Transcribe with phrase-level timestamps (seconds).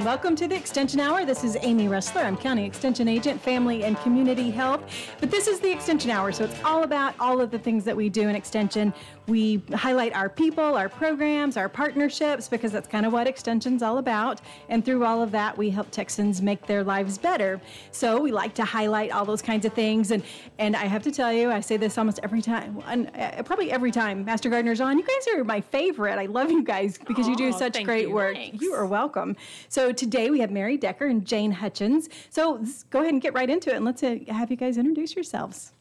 [0.00, 0.04] afternoon.
[0.04, 1.24] Welcome to the Extension Hour.
[1.24, 2.22] This is Amy Rustler.
[2.22, 4.82] I'm County Extension Agent, Family and Community Health.
[5.20, 7.96] But this is the Extension Hour, so it's all about all of the things that
[7.96, 8.92] we do in Extension.
[9.26, 13.98] We highlight our people, our programs, our partnerships, because that's kind of what Extension's all
[13.98, 14.40] about.
[14.68, 17.60] And through all of that, we help Texans make their lives better.
[17.92, 20.10] So we like to highlight all those kinds of things.
[20.10, 20.22] And
[20.58, 23.70] and I have to tell you, I say this almost every time, and uh, probably
[23.70, 24.98] every time Master Gardener's on.
[24.98, 26.18] You guys are my favorite.
[26.18, 28.14] I love you guys because you do such great you.
[28.14, 28.34] work.
[28.34, 28.60] Thanks.
[28.60, 29.36] You are welcome.
[29.68, 32.08] So today we have Mary Decker and Jane Hutchins.
[32.30, 35.14] So go ahead and get right into it, and let's uh, have you guys introduce
[35.14, 35.72] yourselves.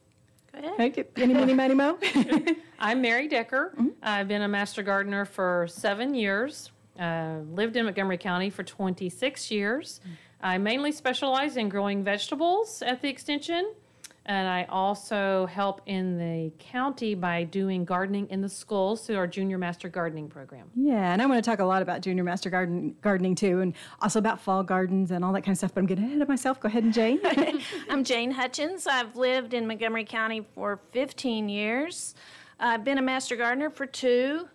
[0.53, 0.97] Go ahead.
[0.97, 1.97] Okay, any, money, money, mo.
[2.79, 3.75] I'm Mary Decker.
[4.01, 6.71] I've been a master gardener for seven years.
[6.99, 10.01] Uh, lived in Montgomery County for 26 years.
[10.41, 13.73] I mainly specialize in growing vegetables at the extension,
[14.25, 19.27] and I also help in the county by doing gardening in the schools through our
[19.27, 20.69] junior master gardening program.
[20.75, 23.73] yeah, and I want to talk a lot about junior master garden gardening too, and
[24.01, 25.73] also about fall gardens and all that kind of stuff.
[25.73, 26.59] But I'm getting ahead of myself.
[26.59, 27.19] Go ahead and Jane.
[27.89, 28.87] I'm Jane Hutchins.
[28.87, 32.15] I've lived in Montgomery County for 15 years.
[32.59, 34.47] I've been a master gardener for two.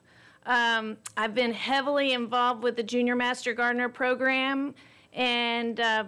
[0.47, 4.75] Um, I've been heavily involved with the Junior Master Gardener program,
[5.15, 6.05] and uh,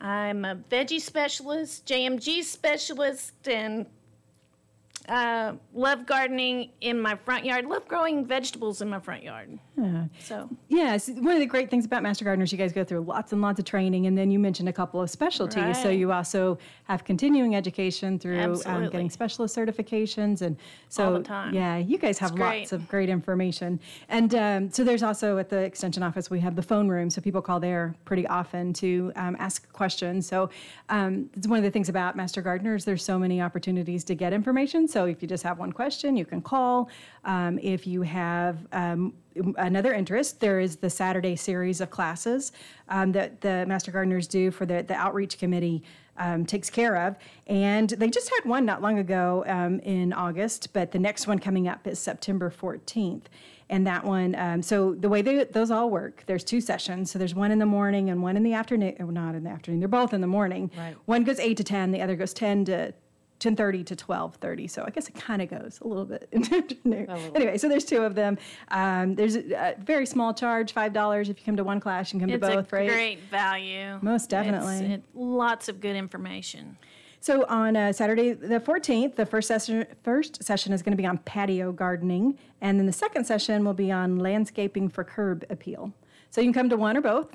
[0.00, 3.86] I'm a veggie specialist, JMG specialist, and
[5.08, 7.66] uh, love gardening in my front yard.
[7.66, 9.58] Love growing vegetables in my front yard.
[10.20, 13.32] So Yes, one of the great things about Master Gardeners, you guys go through lots
[13.32, 15.80] and lots of training, and then you mentioned a couple of specialties.
[15.82, 20.56] So you also have continuing education through um, getting specialist certifications, and
[20.88, 21.54] so All the time.
[21.54, 23.80] yeah, you guys have lots of great information.
[24.08, 27.20] And um, so there's also at the extension office we have the phone room, so
[27.20, 30.26] people call there pretty often to um, ask questions.
[30.26, 30.50] So
[30.88, 32.84] um, it's one of the things about Master Gardeners.
[32.84, 34.88] There's so many opportunities to get information.
[34.88, 36.90] So if you just have one question, you can call.
[37.24, 39.12] Um, if you have um,
[39.56, 42.52] another interest, there is the Saturday series of classes
[42.88, 45.82] um, that the Master Gardeners do for the, the outreach committee
[46.18, 47.16] um, takes care of.
[47.46, 51.38] And they just had one not long ago um, in August, but the next one
[51.38, 53.24] coming up is September 14th.
[53.70, 57.10] And that one, um, so the way they, those all work, there's two sessions.
[57.10, 58.96] So there's one in the morning and one in the afternoon.
[58.98, 59.80] Oh, not in the afternoon.
[59.80, 60.70] They're both in the morning.
[60.76, 60.96] Right.
[61.04, 62.94] One goes 8 to 10, the other goes 10 to
[63.40, 64.70] 10:30 to 12:30.
[64.70, 66.28] So I guess it kind of goes a little bit.
[67.34, 68.38] Anyway, so there's two of them.
[68.68, 72.12] Um, there's a, a very small charge, five dollars if you come to one class.
[72.12, 72.88] You can come it's to both, a right?
[72.88, 73.98] great value.
[74.02, 74.94] Most definitely.
[74.94, 76.76] It, lots of good information.
[77.20, 81.06] So on uh, Saturday the 14th, the first session first session is going to be
[81.06, 85.92] on patio gardening, and then the second session will be on landscaping for curb appeal.
[86.30, 87.28] So you can come to one or both.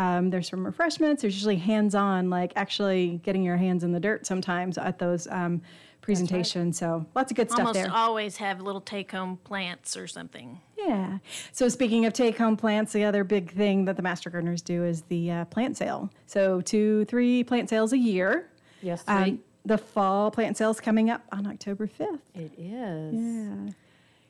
[0.00, 1.20] Um, there's some refreshments.
[1.20, 5.60] There's usually hands-on, like actually getting your hands in the dirt sometimes at those um,
[6.00, 6.78] presentations.
[6.78, 7.92] So lots of good stuff Almost there.
[7.92, 10.58] always have little take-home plants or something.
[10.78, 11.18] Yeah.
[11.52, 15.02] So speaking of take-home plants, the other big thing that the master gardeners do is
[15.02, 16.10] the uh, plant sale.
[16.26, 18.48] So two, three plant sales a year.
[18.80, 22.20] Yes, Um, the fall plant sale is coming up on October 5th.
[22.34, 23.14] It is.
[23.14, 23.72] Yeah.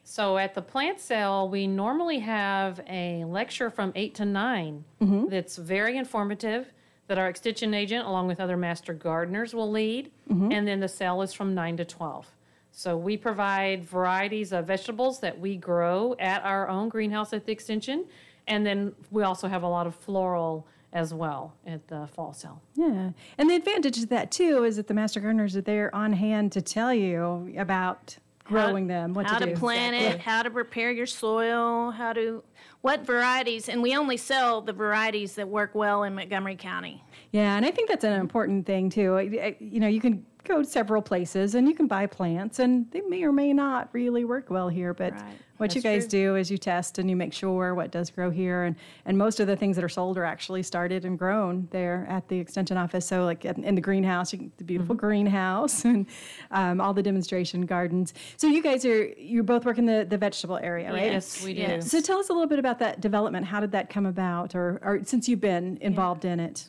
[0.05, 5.29] So at the plant sale, we normally have a lecture from 8 to 9 Mm-hmm.
[5.29, 6.73] that's very informative
[7.07, 10.11] that our extension agent, along with other master gardeners, will lead.
[10.31, 10.53] Mm-hmm.
[10.53, 12.27] And then the sale is from 9 to 12.
[12.73, 17.53] So we provide varieties of vegetables that we grow at our own greenhouse at the
[17.53, 18.05] extension.
[18.47, 22.61] And then we also have a lot of floral as well at the fall sale.
[22.75, 23.11] Yeah.
[23.39, 26.53] And the advantage of that too is that the master gardeners are there on hand
[26.53, 28.17] to tell you about
[28.51, 32.43] growing them, what how to to, plant it, how to prepare your soil, how to
[32.83, 37.03] what varieties, and we only sell the varieties that work well in Montgomery County.
[37.33, 39.57] Yeah, and I think that's an important thing too.
[39.61, 43.01] You know, you can go to several places and you can buy plants, and they
[43.03, 44.95] may or may not really work well here.
[44.95, 45.39] But Right.
[45.59, 46.21] what you guys true.
[46.21, 49.41] do is you test and you make sure what does grow here, and and most
[49.41, 52.77] of the things that are sold are actually started and grown there at the extension
[52.77, 53.07] office.
[53.07, 55.07] So like in in the greenhouse, can, the beautiful Mm-hmm.
[55.07, 56.07] greenhouse, and
[56.51, 58.15] um, all the demonstration gardens.
[58.37, 61.13] So you guys are you both work in the the vegetable area, right?
[61.13, 61.61] Yes, we do.
[61.61, 61.91] Yes.
[61.91, 63.47] So tell us a little bit about that development.
[63.47, 66.67] How did that come about, or, or since you've been involved in it?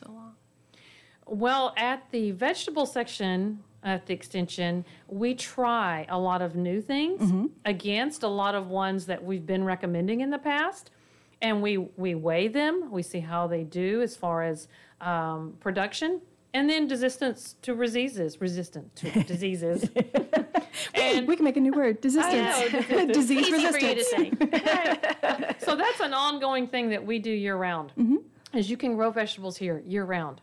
[1.32, 7.50] Well, at the vegetable section at the extension, we try a lot of new things
[7.64, 10.90] against a lot of ones that we've been recommending in the past.
[11.40, 14.68] And we, we weigh them, we see how they do as far as
[15.00, 16.20] um, production,
[16.52, 19.88] and then resistance to diseases, resistant to diseases.
[20.94, 25.64] And we can make a new word: know, resistance, disease Easy for you to resistance.
[25.64, 27.92] so that's an ongoing thing that we do year round.
[28.54, 30.40] Is you can grow vegetables here year round,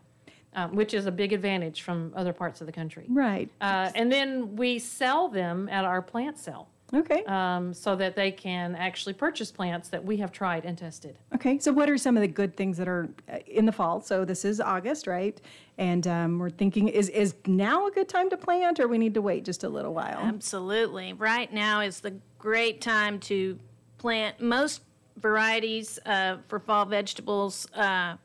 [0.54, 3.06] um, which is a big advantage from other parts of the country.
[3.08, 3.50] Right.
[3.60, 6.68] Uh, and then we sell them at our plant sale.
[6.92, 7.22] Okay.
[7.26, 11.16] um, so that they can actually purchase plants that we have tried and tested.
[11.32, 14.00] Okay, so what are some of the good things that are uh, in the fall?
[14.00, 15.40] So this is August, right?
[15.78, 19.14] And um, we're thinking, is is now a good time to plant, or we need
[19.14, 20.18] to wait just a little while?
[20.18, 21.12] Absolutely.
[21.12, 23.56] Right now is the great time to
[23.98, 24.82] plant most
[25.16, 27.70] varieties uh, for fall vegetables.
[27.72, 28.16] Uh,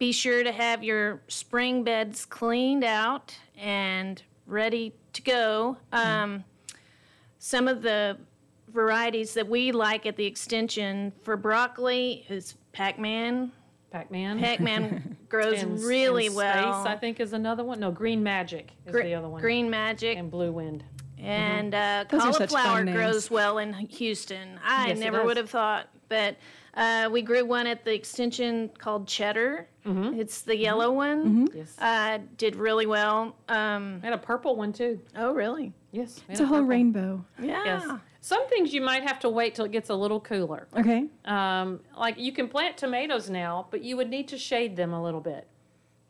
[0.00, 5.76] be sure to have your spring beds cleaned out and ready to go.
[5.92, 6.42] Um,
[7.38, 8.16] some of the
[8.68, 13.52] varieties that we like at the extension for broccoli is Pac-Man.
[13.90, 14.38] Pac-Man.
[14.38, 16.82] Pac-Man grows and, really and well.
[16.84, 17.78] Space, I think, is another one.
[17.78, 19.42] No, Green Magic is Gre- the other one.
[19.42, 20.16] Green Magic.
[20.16, 20.82] and Blue Wind.
[21.18, 24.58] And uh, Those are cauliflower grows well in Houston.
[24.64, 26.36] I Yes, never would have thought, but
[26.74, 29.66] uh, we grew one at the extension called Cheddar.
[29.86, 30.20] Mm-hmm.
[30.20, 31.48] It's the yellow one.
[31.54, 31.76] Yes.
[31.78, 33.36] Uh, did really well.
[33.48, 35.00] Um, We had a purple one too.
[35.16, 35.72] oh, really?
[35.92, 36.20] Yes.
[36.28, 36.68] it's had a whole purple.
[36.68, 37.24] rainbow.
[37.40, 37.64] Yeah.
[37.64, 37.90] Yes.
[38.20, 40.68] Some things you might have to wait till it gets a little cooler.
[40.76, 41.06] Okay.
[41.24, 45.02] Um, like you can plant tomatoes now, but you would need to shade them a
[45.02, 45.46] little bit.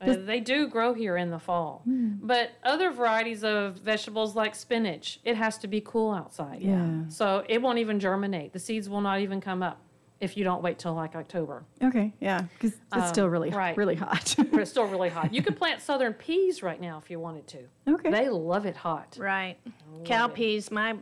[0.01, 1.83] Uh, they do grow here in the fall.
[1.85, 2.13] Hmm.
[2.23, 6.63] But other varieties of vegetables like spinach, it has to be cool outside.
[6.63, 7.03] Yeah.
[7.09, 8.53] So it won't even germinate.
[8.55, 9.79] The seeds will not even come up
[10.21, 11.65] if you don't wait till like October.
[11.83, 12.13] Okay.
[12.21, 13.77] Yeah, because it's still really Um, right.
[13.77, 14.35] really hot.
[14.51, 15.33] But it's still really hot.
[15.33, 17.59] You could plant southern peas right now if you wanted to.
[17.89, 18.11] okay.
[18.11, 19.17] They love it hot.
[19.19, 19.57] Right.
[20.05, 20.35] Cow it.
[20.35, 20.71] peas.
[20.71, 20.97] My,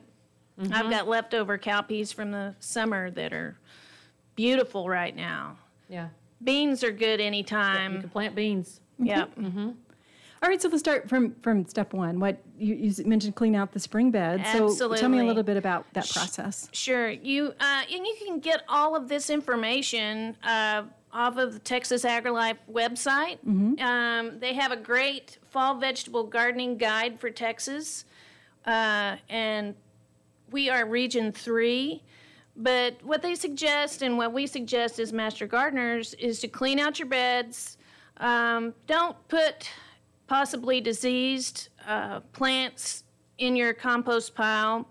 [0.60, 0.72] Mm-hmm.
[0.74, 3.56] I've got leftover cow peas from the summer that are
[4.34, 5.56] beautiful right now.
[5.88, 6.08] Yeah.
[6.42, 7.94] Beans are good anytime.
[7.94, 8.80] You can plant beans.
[8.98, 9.30] Yep.
[10.42, 10.60] All right.
[10.60, 12.20] So let's start from from step one.
[12.20, 14.46] What you, you mentioned, clean out the spring bed.
[14.52, 16.68] So tell me a little bit about that process.
[16.72, 17.10] Sure.
[17.10, 22.04] You uh, and you can get all of this information uh, off of the Texas
[22.04, 23.38] AgriLife website.
[23.80, 28.04] Um, they have a great fall vegetable gardening guide for Texas,
[28.66, 29.74] uh, and
[30.50, 32.02] we are Region Three.
[32.60, 36.98] But what they suggest and what we suggest as master gardeners is to clean out
[36.98, 37.76] your beds.
[38.16, 39.70] Um, don't put
[40.28, 43.02] possibly diseased uh, plants
[43.38, 44.88] in your compost pile.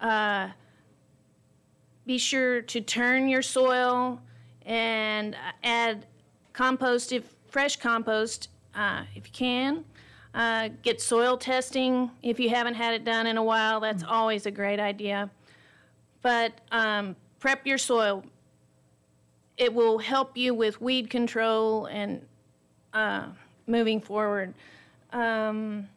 [0.00, 0.48] Uh,
[2.04, 4.20] be sure to turn your soil
[4.66, 6.04] and add
[6.52, 9.84] compost if fresh compost uh, if you can.
[10.34, 13.80] Uh, get soil testing if you haven't had it done in a while.
[13.80, 15.30] That's always a great idea.
[16.22, 18.24] But um, prep your soil.
[19.58, 22.24] It will help you with weed control and
[22.94, 23.26] uh,
[23.66, 24.54] moving forward.
[25.12, 25.88] Um,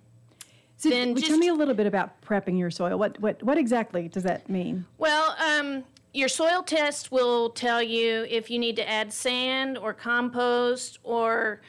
[0.77, 2.97] So Then well, tell me a little bit about prepping your soil.
[2.97, 4.85] What what what exactly does that mean?
[4.97, 5.83] Well, um,
[6.13, 11.61] your soil test will tell you if you need to add sand or compost, or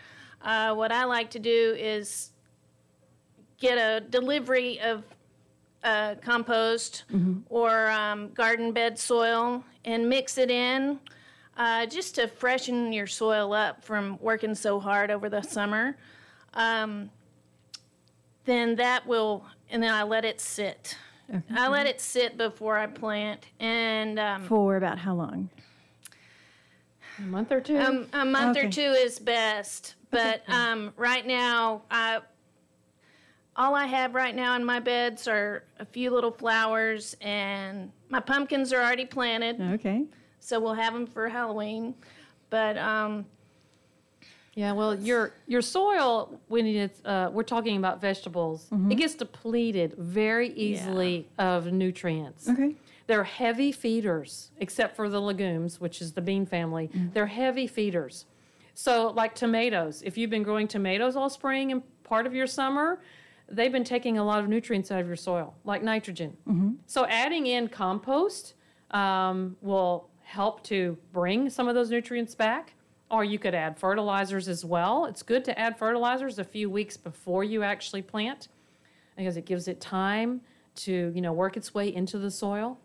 [0.43, 2.31] uh, what I like to do is
[3.59, 5.05] get a delivery of
[5.85, 7.05] uh, compost
[7.49, 10.99] or um, garden bed soil and mix it in
[11.57, 15.97] uh, just to freshen your soil up from working so hard over the summer.
[16.55, 17.11] Um,
[18.45, 20.97] then that will, and then I let it sit.
[21.57, 25.51] I let it sit before I plant, and um, For about how long?
[27.19, 27.77] A month or two.
[27.79, 28.69] um, a month Okay.
[28.69, 29.95] or two is best.
[30.13, 32.21] But um, right now, I,
[33.57, 38.21] all I have right now in my beds are a few little flowers, and my
[38.21, 40.05] pumpkins are already planted, Okay.
[40.47, 41.95] So we'll have them for Halloween.
[42.51, 43.27] But um,
[44.55, 48.93] Yeah, well, your your soil when it's uh, we're talking about vegetables, Mm-hmm.
[48.93, 52.49] it gets depleted very easily of nutrients.
[52.49, 52.75] Okay.
[53.09, 56.89] They're heavy feeders, except for the legumes, which is the bean family.
[56.93, 57.13] Mm.
[57.13, 58.25] They're heavy feeders.
[58.75, 63.01] So, like tomatoes, if you've been growing tomatoes all spring and part of your summer,
[63.49, 66.37] they've been taking a lot of nutrients out of your soil, like nitrogen.
[66.49, 66.71] Mm-hmm.
[66.87, 68.55] So, adding in compost
[68.91, 72.75] um, will help to bring some of those nutrients back.
[73.09, 75.05] Or you could add fertilizers as well.
[75.05, 78.49] It's good to add fertilizers a few weeks before you actually plant
[79.17, 80.41] because it gives it time
[80.75, 82.79] to you know work its way into the soil.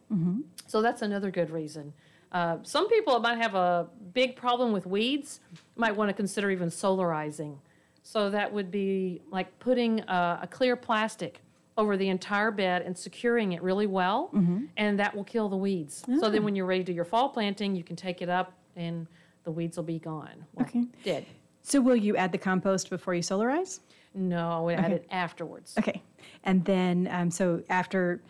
[0.68, 1.94] So that's another good reason.
[2.32, 5.40] Uh, some people might have a big problem with weeds,
[5.76, 7.58] might want to consider even solarizing.
[8.04, 11.42] So that would be like putting a, a clear plastic
[11.78, 14.30] over the entire bed and securing it really well,
[14.78, 16.04] and that will kill the weeds.
[16.20, 18.54] So then when you're ready to do your fall planting, you can take it up
[18.76, 19.08] and
[19.44, 20.46] the weeds will be gone.
[20.54, 20.86] Well, Okay.
[21.04, 21.26] Dead.
[21.64, 23.80] So will you add the compost before you solarize?
[24.14, 25.76] No, I would add it afterwards.
[25.78, 26.02] Okay.
[26.44, 28.22] And then, um, so after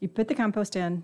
[0.00, 1.02] you put the compost in,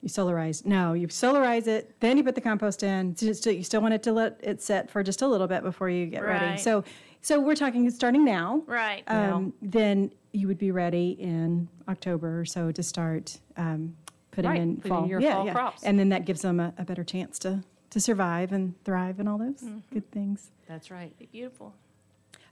[0.00, 0.64] you solarize.
[0.64, 3.14] No, you solarize it, then you put the compost in.
[3.16, 5.90] Just, you still want it to let it set for just a little bit before
[5.90, 6.56] you get ready.
[6.60, 6.84] So,
[7.20, 8.62] so we're talking starting now.
[8.66, 9.02] Right.
[9.08, 13.96] Um, then you would be ready in October or so to start um,
[14.30, 15.06] putting Right, in putting fall.
[15.08, 15.52] your yeah, fall yeah.
[15.52, 15.82] crops.
[15.84, 19.28] And then that gives them a, a better chance to to survive and thrive and
[19.28, 19.78] all those Mm-hmm.
[19.92, 20.50] good things.
[20.68, 21.12] That's right.
[21.32, 21.74] Beautiful.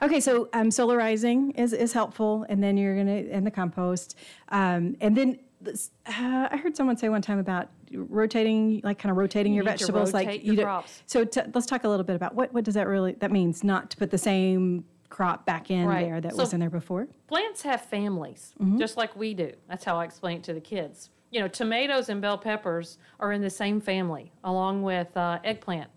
[0.03, 4.17] Okay, so um, solarizing is, is helpful, and then you're gonna and the compost,
[4.51, 9.11] um, and then this, uh, I heard someone say one time about rotating, like kind
[9.11, 11.03] of rotating your need to vegetables, like your don't- crops.
[11.07, 13.65] So t- let's talk a little bit about what what does that really that means?
[13.65, 16.05] Not to put the same crop back in Right.
[16.07, 17.09] there that So- was in there before.
[17.27, 19.53] Plants have families, just like we do.
[19.69, 21.11] That's how I explain it to the kids.
[21.31, 25.91] You know, tomatoes and bell peppers are in the same family, along with uh, eggplant.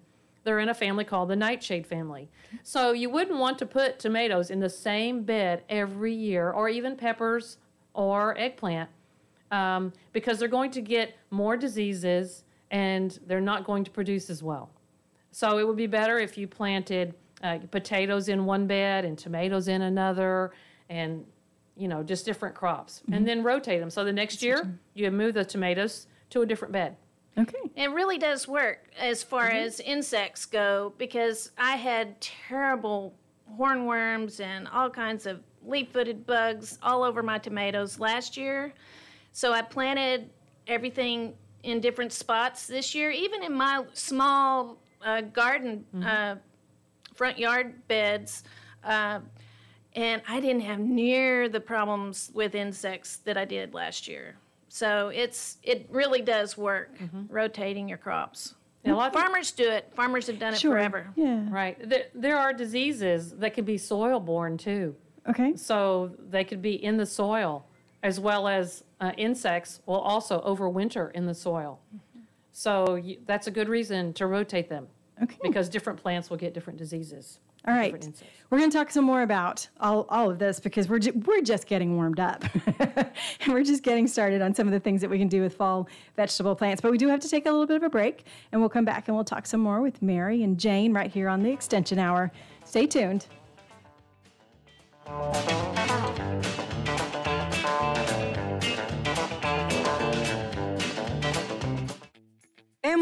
[0.43, 2.29] They're in a family called the nightshade family.
[2.63, 6.95] So you wouldn't want to put tomatoes in the same bed every year, or even
[6.95, 7.57] peppers
[7.93, 8.89] or eggplant,
[9.51, 14.41] um, because they're going to get more diseases and they're not going to produce as
[14.41, 14.69] well.
[15.31, 17.13] So it would be better if you planted
[17.43, 20.51] uh, potatoes in one bed and tomatoes in another,
[20.89, 21.25] and
[21.75, 23.89] you know just different crops, and then rotate them.
[23.89, 26.95] So the next year you move the tomatoes to a different bed.
[27.37, 27.71] Okay.
[27.75, 29.57] It really does work as far Mm-hmm.
[29.65, 33.15] as insects go because I had terrible
[33.57, 38.73] hornworms and all kinds of leaf footed bugs all over my tomatoes last year.
[39.31, 40.29] So I planted
[40.67, 46.07] everything in different spots this year, even in my small uh, garden, Mm-hmm.
[46.07, 46.35] uh,
[47.19, 48.43] front yard beds.
[48.81, 49.19] Uh,
[49.93, 54.37] and I didn't have near the problems with insects that I did last year.
[54.69, 56.91] So it's it really does work
[57.27, 58.55] rotating your crops.
[58.85, 59.91] And a lot of Farmers do it.
[59.93, 60.71] Farmers have done it Sure.
[60.71, 61.07] forever.
[61.17, 61.45] Yeah.
[61.49, 61.77] Right.
[61.89, 64.95] There, there are diseases that can be soil borne too.
[65.27, 65.57] Okay.
[65.57, 67.65] So they could be in the soil,
[68.01, 71.81] as well as uh, insects will also overwinter in the soil.
[72.53, 74.87] So you, that's a good reason to rotate them
[75.21, 75.37] Okay.
[75.43, 77.39] because different plants will get different diseases.
[77.67, 77.91] All right.
[78.49, 81.41] We're going to talk some more about all, all of this because we're, ju- we're
[81.41, 82.45] just getting warmed up.
[82.79, 83.11] and
[83.49, 85.89] we're just getting started on some of the things that we can do with fall
[86.15, 86.81] vegetable plants.
[86.81, 88.85] But we do have to take a little bit of a break, and we'll come
[88.85, 91.99] back and we'll talk some more with Mary and Jane right here on the Extension
[91.99, 92.31] Hour.
[92.63, 93.25] Stay tuned.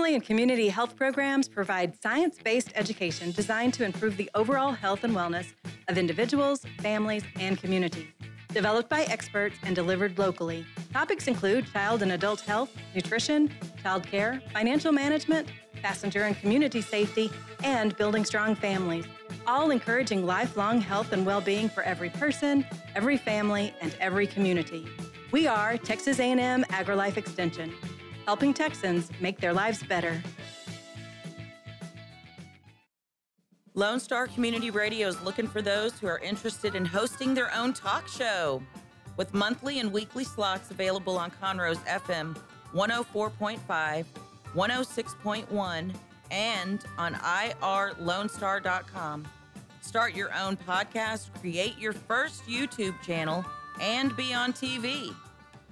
[0.08, 5.04] Family and community health programs provide science based education designed to improve the overall health
[5.04, 5.48] and wellness
[5.90, 8.08] of individuals, families, and communities.
[8.54, 14.42] Developed by experts and delivered locally, topics include child and adult health, nutrition, child care,
[14.54, 15.50] financial management,
[15.82, 17.30] passenger and community safety,
[17.66, 19.04] and building strong families,
[19.46, 24.88] all encouraging lifelong health and well being for every person, every family, and every community.
[25.34, 27.74] We are Texas A&M AgriLife Extension
[28.28, 30.22] helping Texans make their lives better.
[33.74, 37.72] Lone Star Community Radio is looking for those who are interested in hosting their own
[37.72, 38.62] talk show.
[39.16, 42.38] With monthly and weekly slots available on Conroe's FM
[42.74, 44.06] 104.5,
[44.54, 45.96] 106.1,
[46.30, 49.26] and on irlonestar.com.
[49.80, 53.46] Start your own podcast, create your first YouTube channel,
[53.80, 55.16] and be on TV.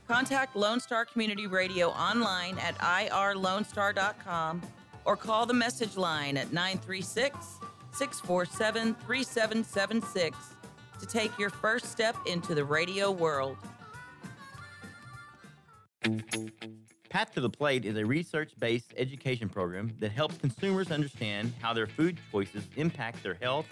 [0.07, 4.61] Contact Lone Star Community Radio online at irlonestar.com
[5.03, 7.59] or call the message line at 936
[7.91, 10.37] 647 3776
[10.99, 13.57] to take your first step into the radio world.
[17.09, 21.73] Path to the Plate is a research based education program that helps consumers understand how
[21.73, 23.65] their food choices impact their health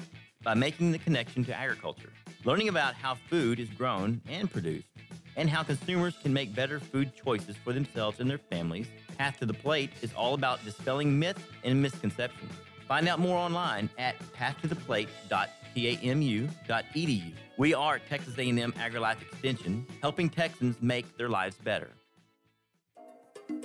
[0.44, 2.12] by making the connection to agriculture.
[2.44, 4.88] Learning about how food is grown and produced,
[5.36, 8.88] and how consumers can make better food choices for themselves and their families,
[9.18, 12.52] Path to the Plate is all about dispelling myths and misconceptions.
[12.88, 17.34] Find out more online at pathtotheplate.tamu.edu.
[17.58, 21.92] We are Texas A&M AgriLife Extension, helping Texans make their lives better.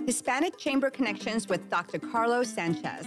[0.07, 1.99] Hispanic Chamber Connections with Dr.
[1.99, 3.07] Carlos Sanchez,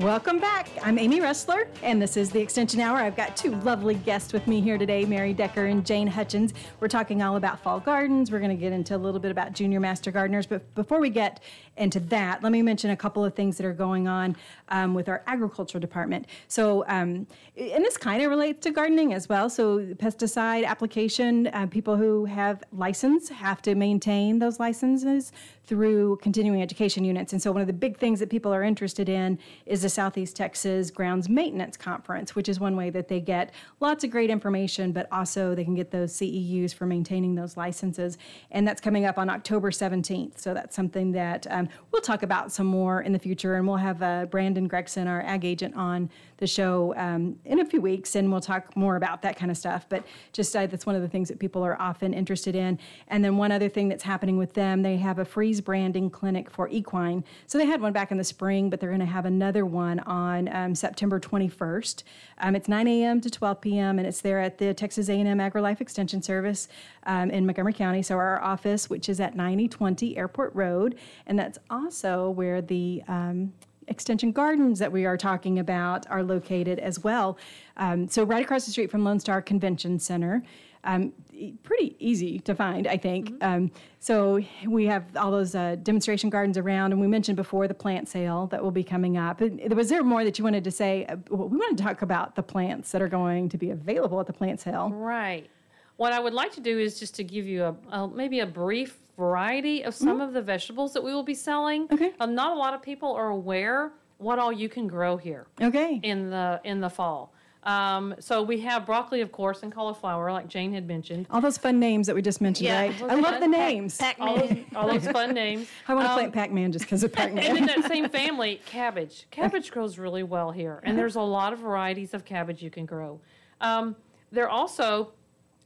[0.00, 0.66] Welcome back.
[0.82, 2.96] I'm Amy Ressler, and this is the Extension Hour.
[2.96, 6.54] I've got two lovely guests with me here today, Mary Decker and Jane Hutchins.
[6.80, 8.32] We're talking all about fall gardens.
[8.32, 10.46] We're going to get into a little bit about junior master gardeners.
[10.46, 11.42] But before we get
[11.76, 14.36] into that, let me mention a couple of things that are going on
[14.70, 16.24] um, with our agriculture department.
[16.48, 17.26] So, um,
[17.58, 19.50] and this kind of relates to gardening as well.
[19.50, 25.30] So, pesticide application, uh, people who have license have to maintain those licenses
[25.66, 27.32] through continuing education units.
[27.32, 30.90] And so, one of the big things that people are interested in is Southeast Texas
[30.90, 35.06] Grounds Maintenance Conference, which is one way that they get lots of great information, but
[35.12, 38.16] also they can get those CEUs for maintaining those licenses.
[38.50, 40.38] And that's coming up on October 17th.
[40.38, 43.54] So, that's something that um, we'll talk about some more in the future.
[43.54, 47.64] And we'll have uh, Brandon Gregson, our ag agent, on the show um, in a
[47.64, 49.86] few weeks, and we'll talk more about that kind of stuff.
[49.88, 52.78] But just uh, that's one of the things that people are often interested in.
[53.08, 56.50] And then one other thing that's happening with them, they have a freeze branding clinic
[56.50, 57.24] for equine.
[57.46, 59.79] So they had one back in the spring, but they're going to have another one
[59.80, 62.02] on um, September 21st.
[62.38, 63.20] Um, it's 9 a.m.
[63.20, 63.98] to 12 p.m.
[63.98, 66.68] and it's there at the Texas A&M AgriLife Extension Service
[67.04, 68.02] um, in Montgomery County.
[68.02, 70.96] So our office, which is at 9020 Airport Road,
[71.26, 73.52] and that's also where the um,
[73.88, 77.36] extension gardens that we are talking about are located as well.
[77.76, 80.42] Um, so, right across the street from Lone Star Convention Center.
[80.84, 83.32] Um, e- pretty easy to find, I think.
[83.42, 87.74] Um, so we have all those uh, demonstration gardens around, and we mentioned before the
[87.74, 89.40] plant sale that will be coming up.
[89.40, 91.06] Was there more that you wanted to say?
[91.06, 94.20] Uh, well, we want to talk about the plants that are going to be available
[94.20, 94.90] at the plant sale.
[94.90, 95.48] Right.
[95.96, 98.46] What I would like to do is just to give you a, a maybe a
[98.46, 101.86] brief variety of some of the vegetables that we will be selling.
[101.92, 102.12] Okay.
[102.20, 106.00] Um, not a lot of people are aware what all you can grow here Okay.
[106.02, 107.34] in the in the fall.
[107.62, 111.26] Um, so we have broccoli, of course, and cauliflower, like Jane had mentioned.
[111.30, 112.80] All those fun names that we just mentioned, Yeah.
[112.80, 113.02] right?
[113.02, 114.00] I love the names.
[114.18, 115.68] All those, all those fun names.
[115.86, 117.44] I want to Um, plant Pac-Man just because of Pac-Man.
[117.44, 119.26] and in that same family, cabbage.
[119.30, 122.86] Cabbage grows really well here, and there's a lot of varieties of cabbage you can
[122.86, 123.20] grow.
[123.60, 123.94] Um,
[124.32, 125.12] there are also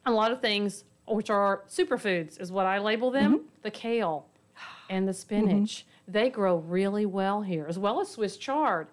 [0.05, 3.43] a lot of things which are superfoods, is what I label them.
[3.63, 4.27] The kale
[4.91, 5.87] and the spinach.
[6.09, 8.89] They grow really well here, as well as Swiss chard.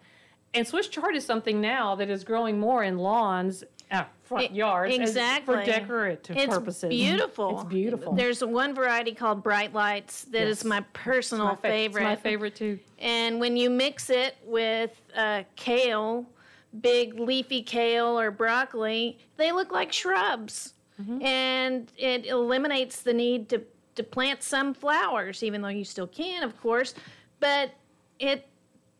[0.53, 4.93] And Swiss chard is something now that is growing more in lawns, uh, front yards,
[4.95, 6.43] exactly for decorative purposes.
[6.43, 6.89] it's purposes.
[6.89, 7.61] beautiful.
[7.61, 8.13] It's beautiful.
[8.13, 10.63] There's one variety called Bright Lights that is Yes.
[10.65, 12.03] my personal my fa- it's favorite.
[12.03, 12.79] my favorite too.
[12.99, 16.25] And when you mix it with uh, kale,
[16.81, 20.73] big leafy kale or broccoli, they look like shrubs.
[21.01, 21.21] Mm-hmm.
[21.25, 23.61] And it eliminates the need to,
[23.95, 26.93] to plant some flowers, even though you still can, of course.
[27.39, 27.71] But
[28.19, 28.47] it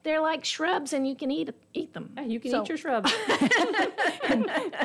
[0.03, 2.11] they're like shrubs and you can eat eat them.
[2.17, 3.11] Yeah, you can So- eat your shrubs.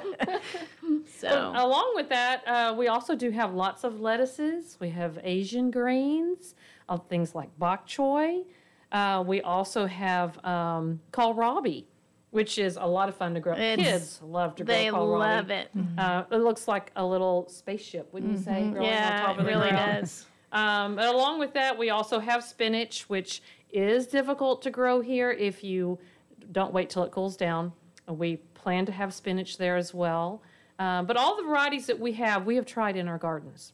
[1.18, 4.76] So Along with that, uh, we also do have lots of lettuces.
[4.80, 6.54] We have Asian greens,
[6.88, 8.44] of things like bok choy.
[8.92, 11.84] Uh, we also have um, kohlrabi,
[12.32, 13.54] which is a lot of fun to grow.
[13.54, 15.18] It's- Kids love to grow they kohlrabi.
[15.18, 15.70] love it.
[15.96, 18.68] Uh, it looks like a little spaceship, wouldn't you say?
[18.70, 20.00] growing on Yeah, top it the really ground?
[20.02, 20.26] does.
[20.52, 25.30] Um, and along with that, we also have spinach, which is difficult to grow here
[25.30, 25.98] if you
[26.52, 27.72] don't wait till it cools down.
[28.08, 30.42] Uh, We plan to have spinach there as well.
[30.78, 33.72] Um, but all the varieties that we have, we have tried in our gardens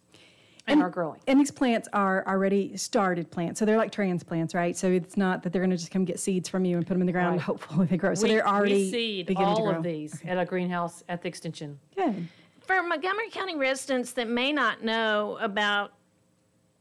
[0.68, 1.20] and, are growing.
[1.26, 4.76] And these plants are already started plants, so they're like transplants, right?
[4.76, 6.94] So it's not that they're going to just come get seeds from you and put
[6.94, 7.44] them in the ground and Right.
[7.46, 8.14] hopefully they grow.
[8.14, 9.78] So we, they're already we seed beginning to all grow.
[9.78, 11.78] of these at a greenhouse at the extension.
[11.96, 12.28] Good.
[12.60, 15.94] For Montgomery County residents that may not know about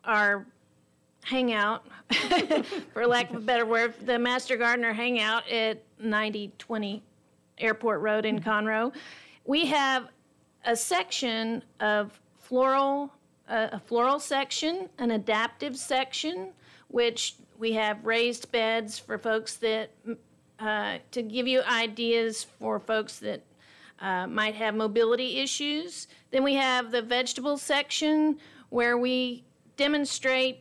[0.05, 0.45] our
[1.23, 1.85] hangout,
[2.93, 7.01] for lack of a better word, the Master Gardener hangout at 9020
[7.57, 8.93] Airport Road in Conroe,
[9.45, 10.09] we have
[10.65, 13.11] a section of floral,
[13.49, 16.49] uh, a floral section, an adaptive section,
[16.89, 19.91] which we have raised beds for folks that,
[20.59, 23.41] uh, to give you ideas for folks that
[23.99, 26.07] uh, might have mobility issues.
[26.31, 28.37] Then we have the vegetable section
[28.69, 29.43] where we
[29.77, 30.59] demonstrate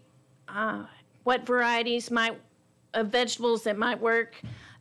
[0.55, 0.87] uh,
[1.25, 2.39] what varieties might
[2.95, 4.41] of vegetables that might work.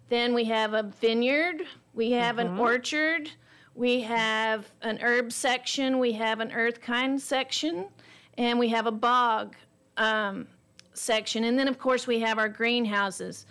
[0.09, 1.61] Then we have a vineyard,
[1.93, 3.29] we have an orchard,
[3.75, 7.85] we have an herb section, we have an Earth-Kind section,
[8.37, 9.55] and we have a bog
[9.97, 10.47] um,
[10.93, 11.43] section.
[11.43, 13.45] And then, of course, we have our greenhouses.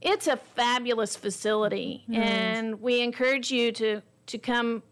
[0.00, 4.82] It's a fabulous facility, and we encourage you to, to come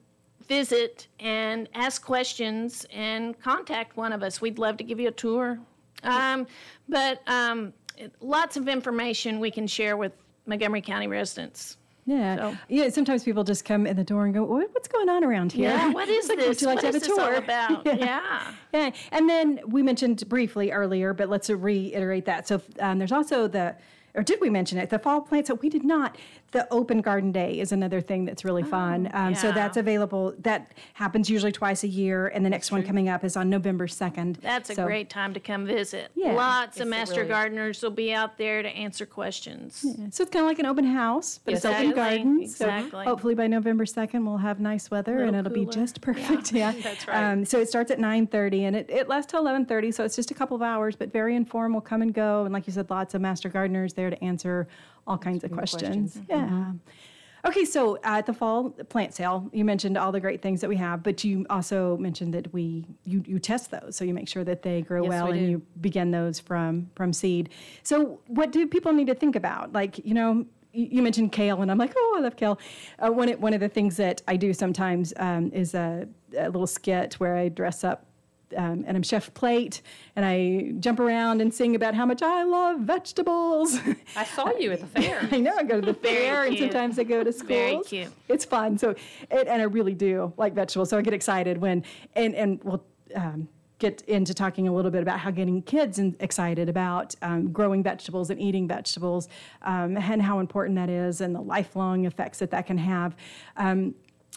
[0.47, 4.41] visit and ask questions and contact one of us.
[4.41, 5.59] We'd love to give you a tour.
[6.03, 6.47] Um,
[6.89, 7.73] but um,
[8.21, 10.13] lots of information we can share with
[10.47, 11.77] Montgomery County residents.
[12.07, 12.37] Yeah.
[12.37, 12.89] So- Yeah.
[12.89, 15.69] Sometimes people just come in the door and go, what, "What's going on around here?"
[15.69, 16.49] Yeah, what is like, this?
[16.49, 17.35] Would you like What to have a this tour?
[17.35, 17.87] about?
[17.99, 18.53] Yeah.
[18.73, 22.49] Yeah, and then we mentioned briefly earlier, but let's reiterate that.
[22.49, 23.77] So um, there's also the
[24.15, 24.89] or did we mention it?
[24.91, 26.17] The fall plants that we did not.
[26.51, 29.11] The open garden day is another thing that's really fun.
[29.13, 30.35] Um, So that's available.
[30.39, 33.87] That happens usually twice a year, and the next one coming up is on November
[33.87, 34.37] second.
[34.37, 36.11] That's a great time to come visit.
[36.15, 36.33] Yeah.
[36.33, 37.29] Lots of master really is.
[37.29, 39.85] gardeners will be out there to answer questions.
[40.11, 42.47] So it's kind of like an open house, but it's open Exactly.
[42.47, 43.05] So exactly.
[43.05, 46.53] hopefully by November second we'll have nice weather and it'll be just perfect.
[46.53, 47.33] Yeah, That's right.
[47.33, 49.93] Um, so it starts at nine thirty and it, it lasts till eleven thirty.
[49.93, 51.81] So it's just a couple of hours, but very informal.
[51.81, 54.67] Come and go, and like you said, lots of master gardeners there to answer
[55.09, 56.12] all kinds of questions.
[56.14, 56.27] questions.
[56.29, 56.73] Yeah.
[57.47, 60.77] Okay, so at the fall plant sale, you mentioned all the great things that we
[60.77, 64.42] have, but you also mentioned that we you, you test those, so you make sure
[64.44, 65.51] that they grow Yes, well, we and do.
[65.53, 67.51] you begin those from from seed.
[67.85, 69.73] So, what do people need to think about?
[69.73, 72.59] Like, you know, you you mentioned kale, and I'm like, oh, I love kale.
[72.99, 76.47] Uh, one of- one of the things that I do sometimes um, is a, a
[76.51, 78.05] little skit where I dress up.
[78.57, 79.83] Um, and I'm chef plate,
[80.17, 83.79] and I jump around and sing about how much I love vegetables.
[84.17, 85.29] I saw you at the fair.
[85.31, 87.49] I know I go to the fair, and sometimes I go to school.
[87.49, 88.09] Very cute.
[88.29, 88.79] It's fun.
[88.79, 90.91] So, it, and I really do like vegetables.
[90.91, 91.85] So I get excited when,
[92.15, 92.85] and and we'll
[93.15, 97.53] um, get into talking a little bit about how getting kids in, excited about um,
[97.53, 99.29] growing vegetables and eating vegetables,
[99.63, 103.17] um, and how important that is, and the lifelong effects that that can have.
[103.57, 103.95] Um,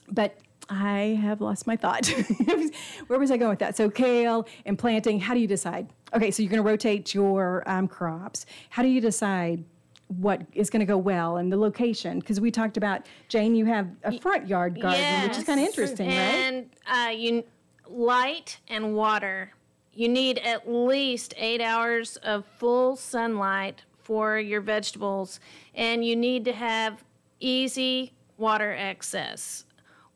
[0.10, 0.38] but
[0.70, 2.08] I have lost my thought.
[3.08, 3.76] Where was I going with that?
[3.76, 5.20] So kale and planting.
[5.20, 5.88] How do you decide?
[6.14, 8.46] Okay, so you're going to rotate your um, crops.
[8.70, 9.64] How do you decide?
[10.08, 12.20] What is going to go well and the location?
[12.20, 15.66] Because we talked about Jane, you have a front yard garden, which is kind of
[15.66, 16.16] interesting, right?
[16.16, 17.46] And uh, you
[17.88, 19.54] light and water.
[19.94, 25.40] You need at least eight hours of full sunlight for your vegetables,
[25.76, 27.04] and you need to have
[27.40, 29.66] easy water access,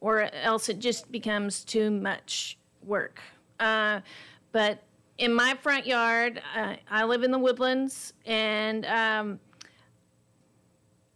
[0.02, 3.22] or else it just becomes too much work.
[3.60, 4.02] Uh,
[4.52, 4.84] but
[5.18, 9.40] in my front yard, uh, I live in the woodlands, and um,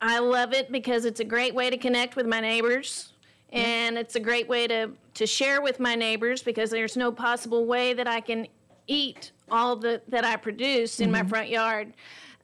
[0.01, 3.13] I love it because it's a great way to connect with my neighbors.
[3.51, 7.65] And it's a great way to, to share with my neighbors because there's no possible
[7.65, 8.47] way that I can
[8.87, 11.93] eat all the, that I produce in my front yard.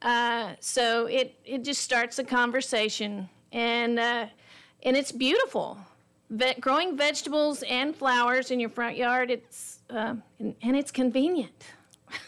[0.02, 3.28] Uh, so it, it just starts a conversation.
[3.52, 4.26] And, uh,
[4.82, 5.78] and it's beautiful.
[6.30, 11.64] Ve- growing vegetables and flowers in your front yard, it's, uh, and, and it's convenient.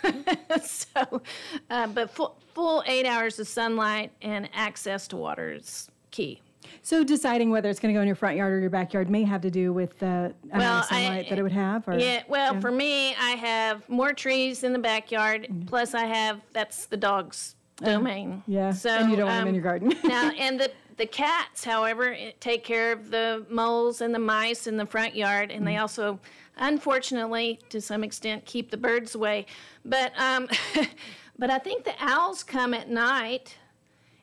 [0.62, 1.22] so,
[1.70, 6.40] uh, but full, full eight hours of sunlight and access to water is key.
[6.82, 9.22] So deciding whether it's going to go in your front yard or your backyard may
[9.24, 11.88] have to do with the amount Well, of sunlight I- that it would have.
[11.88, 15.48] Or, Yeah, well, for me, I have more trees in the backyard.
[15.66, 18.42] Plus, I have that's the dog's domain.
[18.46, 19.94] yeah, so and you don't want them in um, your garden.
[20.04, 24.76] now, and the the cats, however, take care of the moles and the mice in
[24.76, 25.80] the front yard, and they Mm.
[25.82, 26.20] also,
[26.56, 29.46] unfortunately, to some extent, keep the birds away.
[29.84, 30.48] But um,
[31.38, 33.56] but I think the owls come at night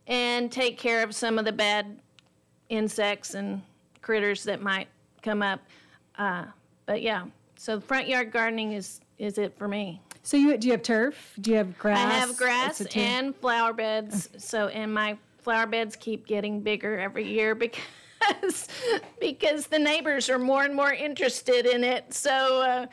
[0.08, 1.98] and take care of some of the bad
[2.70, 3.62] insects and
[4.02, 4.88] critters that might
[5.22, 5.60] come up.
[6.18, 6.46] Uh,
[6.86, 10.02] but yeah, so front yard gardening is is it for me.
[10.24, 11.34] so you do you have turf?
[11.40, 11.98] Do you have grass?
[11.98, 14.30] I have grass and flower beds.
[14.38, 18.68] So, and my flower beds keep getting bigger every year because
[19.20, 22.12] because the neighbors are more and more interested in it.
[22.16, 22.32] So,
[22.62, 22.86] uh,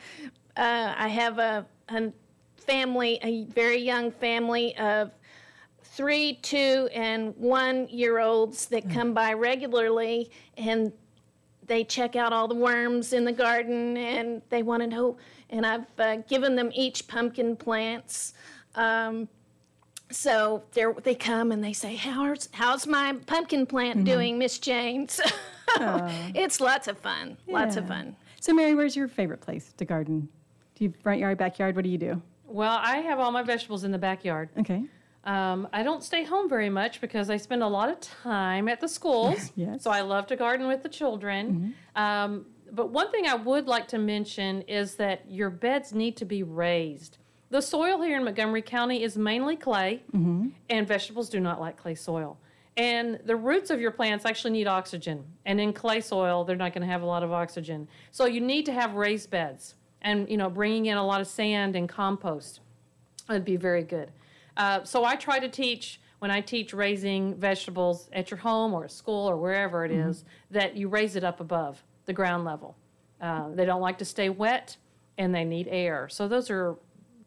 [0.55, 2.11] uh, I have a, a
[2.55, 5.09] family, a very young family of
[5.81, 10.93] three, two, and one year olds that come by regularly and
[11.65, 15.17] they check out all the worms in the garden and they want to know.
[15.49, 18.35] And I've uh, given them each pumpkin plants.
[18.75, 19.27] Um,
[20.13, 25.07] so they they come and they say, "How's how's my pumpkin plant doing, Miss Jane?"
[25.77, 27.37] So it's lots of fun.
[27.47, 28.15] Lots of fun.
[28.39, 30.27] So Mary, where's your favorite place to garden?
[30.75, 31.75] Do you front yard, backyard?
[31.75, 32.21] What do you do?
[32.45, 34.49] Well, I have all my vegetables in the backyard.
[34.59, 34.83] Okay.
[35.23, 38.81] Um, I don't stay home very much because I spend a lot of time at
[38.81, 39.51] the schools.
[39.55, 39.81] Yes.
[39.83, 41.73] So I love to garden with the children.
[41.95, 46.25] Um, but one thing I would like to mention is that your beds need to
[46.25, 47.17] be raised.
[47.53, 50.01] The soil here in Montgomery County is mainly clay,
[50.71, 52.39] and vegetables do not like clay soil.
[52.77, 55.23] And the roots of your plants actually need oxygen.
[55.45, 57.87] And in clay soil, they're not going to have a lot of oxygen.
[58.09, 61.27] So you need to have raised beds and, you know, bringing in a lot of
[61.27, 62.61] sand and compost
[63.29, 64.09] would be very good.
[64.57, 68.85] Uh, so I try to teach when I teach raising vegetables at your home or
[68.85, 72.75] at school or wherever it is that you raise it up above the ground level.
[73.21, 74.75] Uh, they don't like to stay wet
[75.19, 76.09] and they need air.
[76.09, 76.77] So those are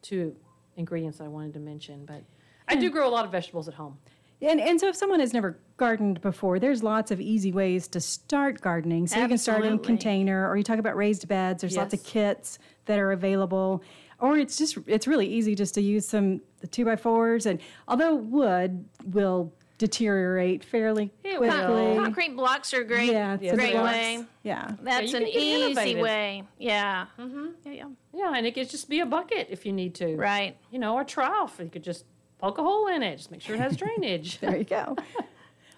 [0.06, 0.36] two
[0.76, 2.04] ingredients I wanted to mention.
[2.04, 2.22] But
[2.68, 3.98] I do grow a lot of vegetables at home.
[4.42, 8.00] And, and so if someone has never gardened before, there's lots of easy ways to
[8.00, 9.06] start gardening.
[9.06, 11.62] So you can start in a container, or you talk about raised beds.
[11.62, 13.82] There's lots of kits that are available.
[14.18, 17.46] Or it's just it's really easy just to use some the two by fours.
[17.46, 21.96] And although wood will deteriorate fairly It quickly, will.
[21.96, 24.24] Concrete blocks are great, yeah, Yes, great they way.
[24.42, 24.72] Yeah.
[24.82, 26.02] That's you an easy innovative.
[26.02, 26.44] way.
[26.58, 27.06] Yeah.
[27.18, 27.46] Mm-hmm.
[27.64, 27.84] Yeah, yeah.
[28.14, 30.16] Yeah, and it could just be a bucket if you need to.
[30.16, 30.56] Right.
[30.70, 31.58] You know, a trough.
[31.62, 32.04] You could just
[32.38, 33.16] poke a hole in it.
[33.16, 34.40] Just make sure it has drainage.
[34.40, 34.96] There you go.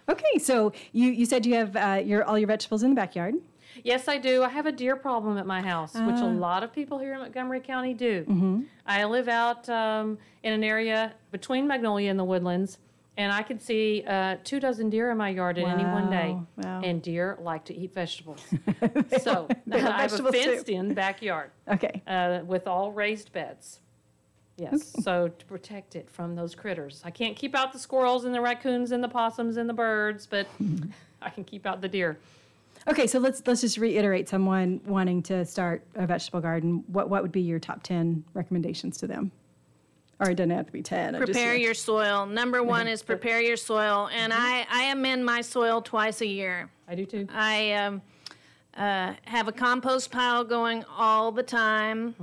[0.08, 3.34] okay, so you, you said you have uh, your all your vegetables in the backyard.
[3.84, 4.42] Yes, I do.
[4.42, 7.20] I have a deer problem at my house, which a lot of people here in
[7.20, 8.64] Montgomery County do.
[8.86, 12.78] I live out um, in an area between Magnolia and the Woodlands,
[13.18, 16.30] and I can see uh, two dozen deer in my yard at any one day.
[16.30, 16.80] Wow, wow.
[16.82, 18.40] And deer like to eat vegetables.
[19.20, 20.42] so I have a vegetables too.
[20.42, 22.00] fenced-in backyard Okay.
[22.06, 23.80] uh, with all raised beds.
[24.56, 27.00] Yes, so to protect it from those critters.
[27.04, 30.26] I can't keep out the squirrels and the raccoons and the possums and the birds,
[30.26, 30.48] but
[31.22, 32.18] I can keep out the deer.
[32.88, 36.82] Okay, so let's let's just reiterate someone wanting to start a vegetable garden.
[36.88, 39.30] What what would be your top ten recommendations to them?
[40.20, 41.14] Or it doesn't have to be ten.
[41.14, 42.26] I just- Prepare your soil.
[42.26, 46.68] Number one is prepare your soil, and I I amend my soil twice a year.
[46.88, 47.26] I do too.
[47.32, 48.02] I um,
[48.76, 52.14] uh, have a compost pile going all the time.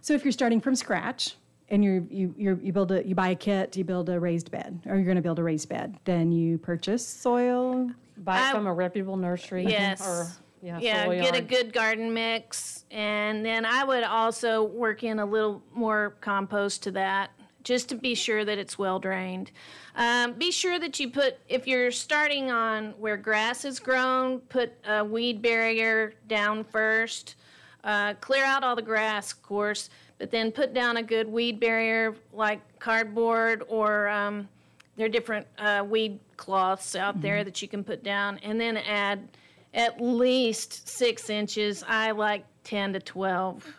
[0.00, 1.34] So if you're starting from scratch
[1.68, 4.50] and you're, you you're, you build a you buy a kit, you build a raised
[4.50, 7.90] bed, or you're going to build a raised bed, then you purchase soil.
[8.18, 9.64] Buy it I- from a reputable nursery.
[9.66, 10.00] Yes.
[10.06, 10.28] Or,
[10.64, 15.26] yeah, yeah, get a good garden mix, and then I would also work in a
[15.26, 17.30] little more compost to that,
[17.62, 19.50] just to be sure that it's well drained.
[19.94, 24.72] Um, be sure that you put, if you're starting on where grass is grown, put
[24.86, 27.36] a weed barrier down first.
[27.84, 31.60] Uh, clear out all the grass, of course, but then put down a good weed
[31.60, 34.48] barrier like cardboard or um,
[34.96, 38.76] there are different uh, weed cloths out there that you can put down, and then
[38.78, 39.28] add
[39.74, 41.84] at least six inches.
[41.86, 43.76] I like 10 to 12.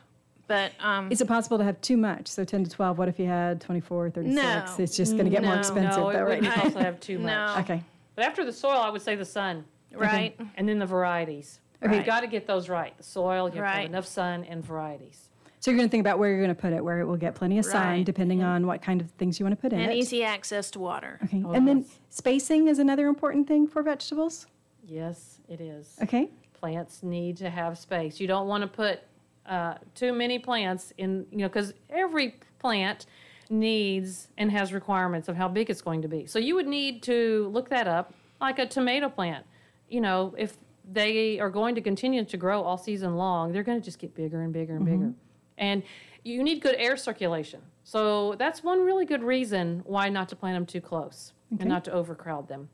[0.48, 2.28] But um, Is it possible to have too much?
[2.28, 4.36] So 10 to 12, what if you had 24, 36?
[4.36, 4.66] No.
[4.84, 6.64] It's just going to get more expensive No, it though, right wouldn't now.
[6.64, 7.28] also have too much.
[7.28, 7.56] No.
[7.62, 7.84] Okay.
[8.14, 9.66] But after the soil, I would say the sun.
[9.94, 10.40] right?
[10.56, 11.60] And then the varieties.
[11.84, 11.96] Okay.
[11.98, 12.96] You've got to get those right.
[12.98, 13.76] The soil, you have to Right.
[13.82, 15.30] have enough sun and varieties.
[15.62, 17.18] So you're going to think about where you're going to put it, where it will
[17.18, 18.06] get plenty of sun, Right.
[18.06, 19.96] depending on what kind of things you want to put in And it.
[19.98, 21.20] easy access to water.
[21.24, 21.42] Okay.
[21.44, 24.46] Oh, and then spacing is another important thing for vegetables.
[24.88, 25.96] Yes, it is.
[26.02, 26.30] Okay.
[26.54, 28.20] plants need to have space.
[28.20, 29.02] You don't want to put
[29.46, 33.06] uh, too many plants in, you know, because every plant
[33.50, 36.26] needs and has requirements of how big it's going to be.
[36.26, 39.46] So you would need to look that up, like a tomato plant.
[39.90, 40.58] You know, if
[40.92, 44.16] they are going to continue to grow all season long, they're going to just get
[44.16, 45.14] bigger and bigger and bigger.
[45.58, 45.84] And
[46.24, 47.62] you need good air circulation.
[47.84, 51.86] So that's one really good reason why not to plant them too close and not
[51.86, 52.70] to overcrowd them.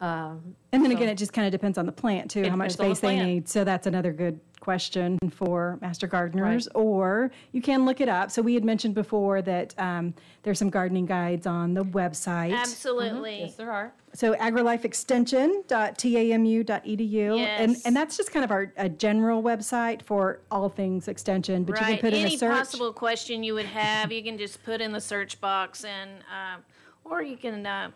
[0.00, 2.72] Um, And then again, it just kind of depends on the plant too, how much
[2.72, 3.48] depends on the space they need.
[3.48, 6.68] So that's another good question for master gardeners.
[6.74, 8.30] Or you can look it up.
[8.30, 12.54] So we had mentioned before that um, there's some gardening guides on the website.
[12.56, 13.40] Absolutely.
[13.40, 13.92] yes, there are.
[14.14, 17.30] So agrilifeextension.tamu.edu.
[17.30, 17.60] And, Yes.
[17.60, 21.64] and and that's just kind of our a general website for all things extension.
[21.64, 22.50] But you can put in Any a search.
[22.50, 26.56] possible question you would have, you can just put in the search box, and uh,
[27.04, 27.90] or you can uh,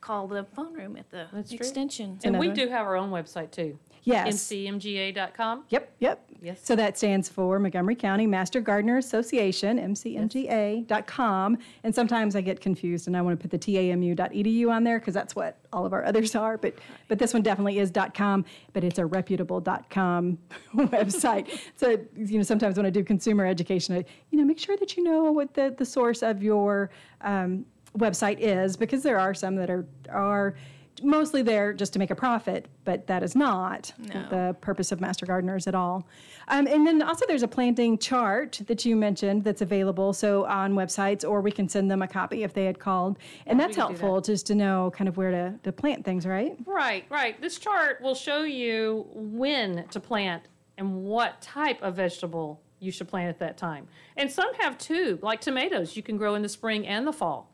[0.00, 1.56] call the phone room at the That's true.
[1.56, 2.18] extension.
[2.24, 3.78] And we do have our own website too.
[4.02, 4.34] Yes.
[4.34, 5.64] mcmga.com.
[5.68, 6.24] Yep, yep.
[6.42, 6.60] Yes.
[6.62, 11.58] So that stands for Montgomery County Master Gardener Association, mcmga.com.
[11.84, 15.12] And sometimes I get confused and I want to put the tamu.edu on there because
[15.12, 16.56] that's what all of our others are.
[16.56, 16.76] But
[17.08, 19.60] but this one definitely is .com, but it's a reputable
[19.90, 20.38] .com
[20.74, 21.48] website.
[21.76, 24.96] So you know sometimes when I do consumer education, I, you know make sure that
[24.96, 26.90] you know what the the source of your
[27.22, 27.64] um,
[27.96, 30.54] website is because there are some that are are
[31.02, 35.24] mostly there just to make a profit, but that is not the purpose of Master
[35.26, 36.06] Gardeners at all.
[36.48, 40.74] Um, and then also there's a planting chart that you mentioned that's available, so on
[40.74, 43.18] websites, or we can send them a copy if they had called.
[43.46, 46.26] And that's can do helpful just to know kind of where to, to plant things,
[46.26, 46.56] right?
[46.66, 47.40] Right, right.
[47.40, 50.44] This chart will show you when to plant
[50.76, 53.86] and what type of vegetable you should plant at that time.
[54.16, 57.50] And some have two, like tomatoes, you can grow in the spring and the fall.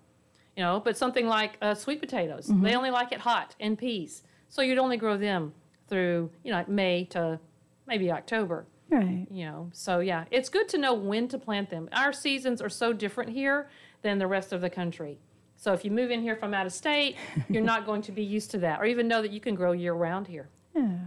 [0.57, 4.23] You know, but something like uh, sweet potatoes, they only like it hot, and peas.
[4.49, 5.53] So you'd only grow them
[5.89, 7.39] through, you know, like May to
[7.87, 8.67] maybe October.
[8.89, 9.27] Right.
[9.33, 12.69] you know so yeah it's good to know when to plant them our seasons are
[12.69, 13.69] so different here
[14.03, 15.19] than the rest of the country
[15.57, 17.17] so if you move in here from out of state
[17.49, 19.73] you're not going to be used to that or even know that you can grow
[19.73, 20.99] year round here Yeah.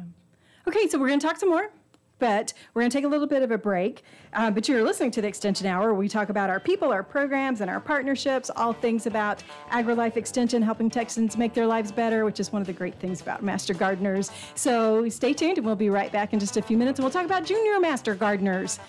[0.67, 1.71] Okay, so we're going to talk some more
[2.19, 4.03] But we're going to take a little bit of a break.
[4.33, 5.87] Uh, but you're listening to the Extension Hour.
[5.87, 10.17] Where we talk about our people, our programs, and our partnerships, all things about AgriLife
[10.17, 13.41] Extension, helping Texans make their lives better, which is one of the great things about
[13.41, 14.31] Master Gardeners.
[14.55, 17.13] So stay tuned, and we'll be right back in just a few minutes, and we'll
[17.13, 18.79] talk about Junior Master Gardeners.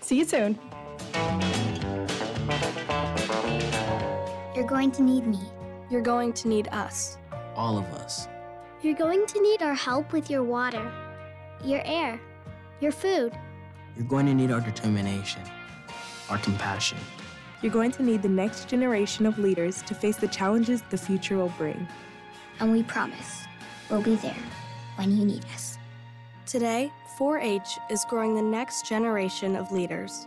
[0.00, 0.58] See you soon.
[4.54, 5.38] You're going to need me.
[5.90, 7.18] You're going to need us.
[7.54, 8.28] All of us.
[8.82, 10.90] You're going to need our help with your water,
[11.64, 12.20] your air,
[12.80, 13.32] your food.
[13.96, 15.42] You're going to need our determination,
[16.28, 16.98] our compassion.
[17.62, 21.36] You're going to need the next generation of leaders to face the challenges the future
[21.36, 21.86] will bring.
[22.58, 23.44] And we promise
[23.90, 24.36] we'll be there
[24.96, 25.78] when you need us.
[26.46, 30.26] Today, 4 H is growing the next generation of leaders.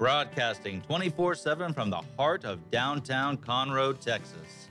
[0.00, 4.70] broadcasting 24 7 from the heart of downtown Conroe, Texas.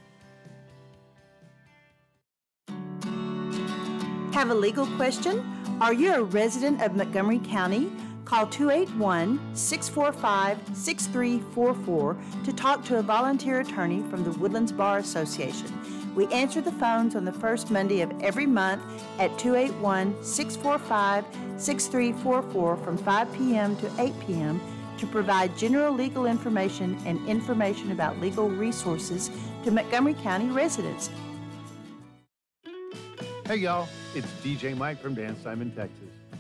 [4.34, 5.46] Have a legal question?
[5.82, 7.92] Are you a resident of Montgomery County?
[8.26, 15.72] Call 281 645 6344 to talk to a volunteer attorney from the Woodlands Bar Association.
[16.16, 18.82] We answer the phones on the first Monday of every month
[19.20, 21.24] at 281 645
[21.62, 23.76] 6344 from 5 p.m.
[23.78, 24.60] to 8 p.m
[25.00, 29.32] to provide general legal information and information about legal resources
[29.64, 31.10] to Montgomery County residents.
[33.46, 36.19] Hey y'all, it's DJ Mike from Dance Time in, Texas.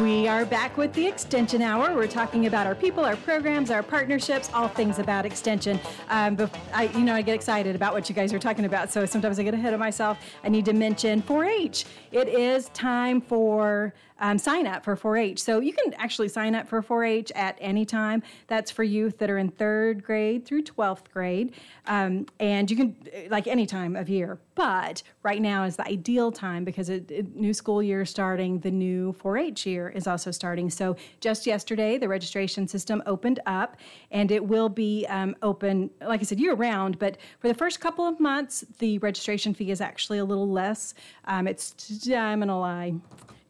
[0.00, 1.92] We are back with the Extension Hour.
[1.92, 5.80] We're talking about our people, our programs, our partnerships, all things about Extension.
[6.08, 9.04] Um, I, you know, I get excited about what you guys are talking about, so
[9.06, 10.18] sometimes I get ahead of myself.
[10.44, 11.84] I need to mention 4-H.
[12.12, 15.42] It is time for um, sign up for 4 H.
[15.42, 18.22] So you can actually sign up for 4 H at any time.
[18.46, 21.54] That's for youth that are in third grade through 12th grade.
[21.86, 22.96] Um, and you can,
[23.30, 24.38] like any time of year.
[24.54, 28.70] But right now is the ideal time because a, a new school year starting, the
[28.70, 30.68] new 4 H year is also starting.
[30.68, 33.76] So just yesterday, the registration system opened up
[34.10, 36.98] and it will be um, open, like I said, year round.
[36.98, 40.94] But for the first couple of months, the registration fee is actually a little less.
[41.26, 41.74] Um, it's,
[42.08, 42.94] I'm going to lie.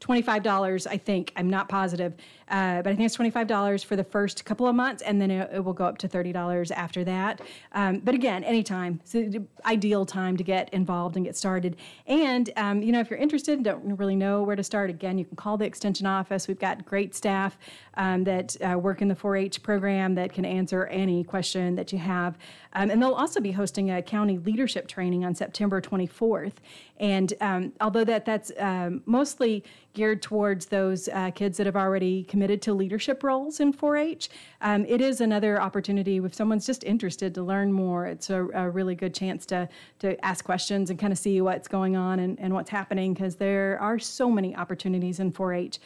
[0.08, 1.32] $25, I think.
[1.36, 2.14] I'm not positive.
[2.50, 5.50] Uh, but I think it's $25 for the first couple of months, and then it,
[5.52, 7.42] it will go up to $30 after that.
[7.72, 9.00] Um, but again, anytime.
[9.02, 11.76] It's the ideal time to get involved and get started.
[12.06, 15.18] And, um, you know, if you're interested, and don't really know where to start, again,
[15.18, 16.48] you can call the Extension office.
[16.48, 17.58] We've got great staff
[17.94, 21.92] um, that uh, work in the 4 H program that can answer any question that
[21.92, 22.38] you have.
[22.72, 26.54] Um, and they'll also be hosting a county leadership training on September 24th.
[26.98, 29.64] And um, although that that's um, mostly
[29.98, 34.28] geared towards those uh, kids that have already committed to leadership roles in 4-H,
[34.60, 38.06] um, it is another opportunity if someone's just interested to learn more.
[38.06, 41.66] It's a, a really good chance to to ask questions and kind of see what's
[41.66, 45.80] going on and, and what's happening because there are so many opportunities in 4-H.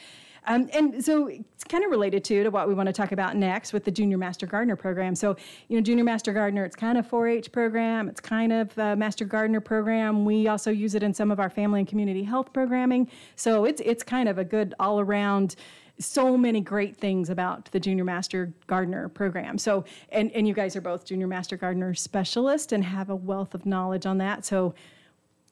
[0.47, 3.37] Um, and so it's kind of related to to what we want to talk about
[3.37, 5.15] next with the Junior Master Gardener program.
[5.15, 5.37] So,
[5.69, 8.09] you know, Junior Master Gardener, it's kind of 4-H program.
[8.09, 10.25] It's kind of a Master Gardener program.
[10.25, 13.09] We also use it in some of our family and community health programming.
[13.37, 15.55] So it's it's kind of a good all around
[15.99, 19.59] so many great things about the Junior Master Gardener program.
[19.59, 23.55] So, and, and you guys are both Junior Master Gardener specialists and have a wealth
[23.55, 24.45] of knowledge on that.
[24.45, 24.75] So,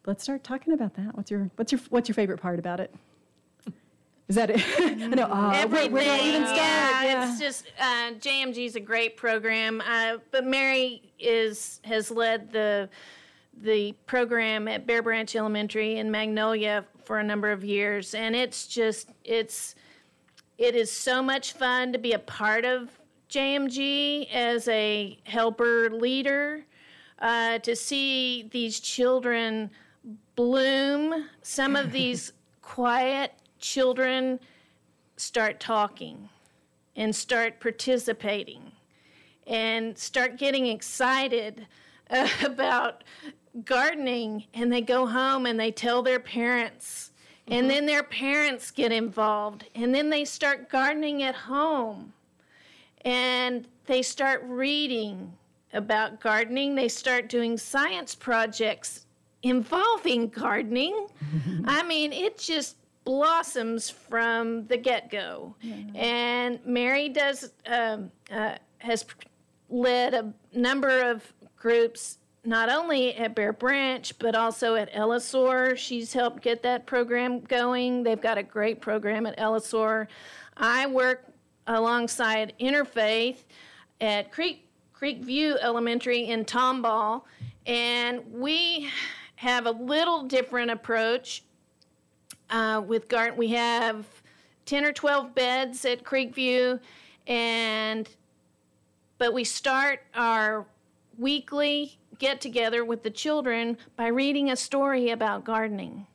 [0.07, 1.15] let's start talking about that.
[1.17, 2.93] What's your what's your what's your favorite part about it?
[4.31, 4.63] Is that it?
[4.79, 5.25] I know.
[5.25, 5.91] Uh, Everything.
[5.91, 6.57] Where, where do I even start?
[6.57, 7.31] Yeah, Yeah.
[7.33, 12.89] it's just uh, JMG is a great program, uh, but Mary is has led the
[13.61, 18.69] the program at Bear Branch Elementary in Magnolia for a number of years, and it's
[18.69, 19.75] just it's
[20.59, 22.89] it is so much fun to be a part of
[23.31, 26.65] JMG as a helper leader.
[27.19, 29.71] Uh, to see these children
[30.37, 34.41] bloom, some of these quiet children
[35.17, 36.29] start talking
[36.97, 38.73] and start participating
[39.47, 41.67] and start getting excited
[42.11, 43.05] uh, about
[43.65, 47.13] gardening and they go home and they tell their parents
[47.49, 52.13] and then their parents get involved and then they start gardening at home
[53.05, 55.33] and they start reading
[55.73, 56.75] about gardening.
[56.75, 59.07] They start doing science projects
[59.43, 61.09] involving gardening.
[61.65, 65.55] I mean it just blossoms from the get-go
[65.95, 69.05] and mary does um, uh, has
[69.69, 75.77] led a number of groups not only at Bear Branch, but also at Ellisor.
[75.77, 78.03] She's helped get that program going.
[78.03, 80.07] They've got a great program at Ellisor.
[80.57, 81.27] I work
[81.67, 83.45] alongside Interfaith
[84.01, 87.23] at Creek, Creek View Elementary in Tomball,
[87.67, 88.89] and we
[89.37, 91.43] have a little different approach
[92.51, 93.39] uh, with garden.
[93.39, 94.07] We have
[94.67, 96.79] 10 or 12 beds at Creekview,
[97.27, 98.09] and
[99.19, 100.67] but we start our
[101.19, 106.07] weekly get together with the children by reading a story about gardening.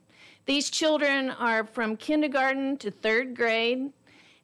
[0.46, 3.92] These children are from kindergarten to third grade.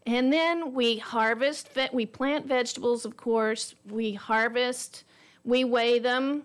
[0.05, 3.76] And then we harvest, we plant vegetables, of course.
[3.88, 5.05] We harvest,
[5.45, 6.43] we weigh them.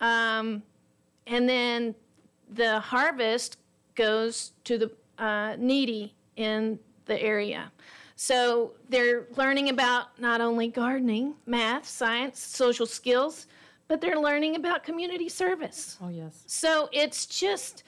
[0.00, 0.62] Um,
[1.26, 1.94] and then
[2.50, 3.58] the harvest
[3.94, 4.90] goes to the
[5.22, 7.70] uh, needy in the area.
[8.16, 13.46] So they're learning about not only gardening, math, science, social skills,
[13.88, 15.98] but they're learning about community service.
[16.00, 16.42] Oh, yes.
[16.46, 17.82] So it's just,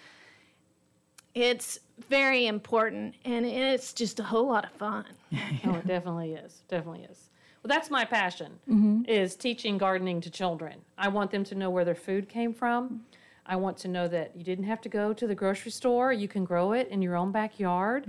[1.35, 1.79] it's
[2.09, 5.05] very important and it's just a whole lot of fun.
[5.65, 6.63] Oh, it definitely is.
[6.69, 7.31] Definitely is.
[7.63, 9.09] Well, that's my passion Mhm.
[9.09, 10.81] is teaching gardening to children.
[10.97, 13.05] I want them to know where their food came from.
[13.47, 16.13] I want to know that you didn't have to go to the grocery store.
[16.13, 18.07] You can grow it in your own backyard.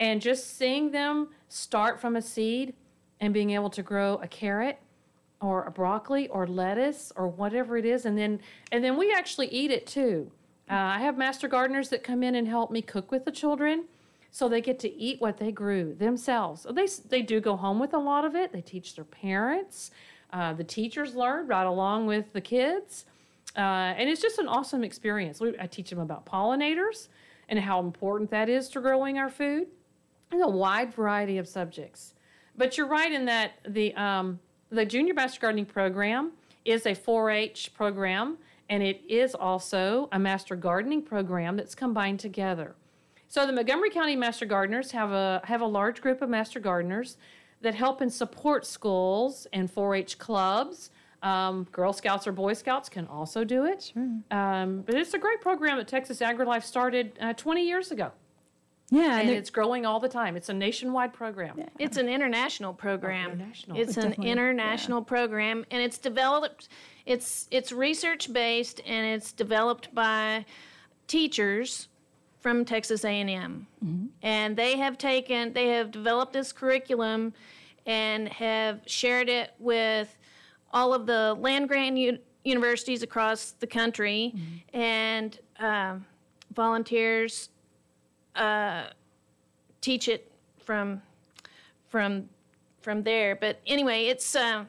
[0.00, 2.74] And just seeing them start from a seed
[3.20, 4.78] and being able to grow a carrot
[5.40, 9.48] or a broccoli or lettuce or whatever it is and then and then we actually
[9.48, 10.30] eat it too.
[10.70, 13.84] Uh, I have master gardeners that come in and help me cook with the children
[14.30, 16.66] so they get to eat what they grew themselves.
[16.68, 18.52] They, they do go home with a lot of it.
[18.52, 19.90] They teach their parents.
[20.32, 23.04] Uh, the teachers learn right along with the kids.
[23.56, 25.40] Uh, and it's just an awesome experience.
[25.40, 27.08] We, I teach them about pollinators
[27.48, 29.66] and how important that is to growing our food
[30.30, 32.14] and a wide variety of subjects.
[32.56, 34.40] But you're right in that the, um,
[34.70, 36.32] the Junior Master Gardening Program
[36.64, 38.38] is a 4 H program,
[38.68, 42.74] and it is also a Master Gardening program that's combined together.
[43.28, 47.16] So the Montgomery County Master Gardeners have a have a large group of Master Gardeners
[47.62, 50.90] that help and support schools and 4-H clubs.
[51.22, 53.92] Um, Girl Scouts or Boy Scouts can also do it.
[53.94, 54.08] Sure.
[54.30, 58.10] Um, but it's a great program that Texas AgriLife started uh, 20 years ago.
[58.90, 60.36] Yeah, and and it's growing all the time.
[60.36, 61.58] It's a nationwide program.
[61.78, 63.32] It's an international program.
[63.32, 63.78] international.
[63.78, 66.68] It's an Definitely, international program, and it's developed.
[67.06, 70.44] It's it's research based, and it's developed by
[71.06, 71.88] teachers
[72.40, 73.66] from Texas A&M,
[74.22, 77.32] and they have taken they have developed this curriculum,
[77.86, 80.18] and have shared it with
[80.72, 84.34] all of the land grant u- universities across the country,
[84.72, 86.04] and um
[86.54, 87.48] volunteers
[88.36, 88.84] uh,
[89.80, 90.30] teach it
[90.64, 91.02] from
[91.88, 92.28] from
[92.80, 93.36] from there.
[93.36, 94.64] But anyway, it's uh,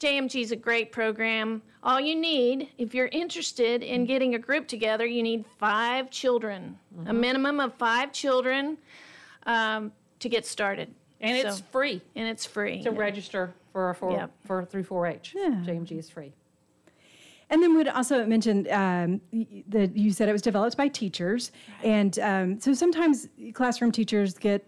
[0.00, 1.62] JMG is a great program.
[1.82, 6.78] All you need, if you're interested in getting a group together, you need five children,
[7.06, 8.76] a minimum of five children,
[9.46, 10.92] um, to get started.
[11.20, 12.02] And it's free.
[12.14, 14.30] And it's free to register for for Yep.
[14.46, 15.34] for through 4-H.
[15.36, 15.62] Yeah.
[15.66, 16.32] JMG is free.
[17.50, 19.20] And then we'd also mention um,
[19.68, 21.52] that you said it was developed by teachers,
[21.84, 24.64] and um, so sometimes classroom teachers get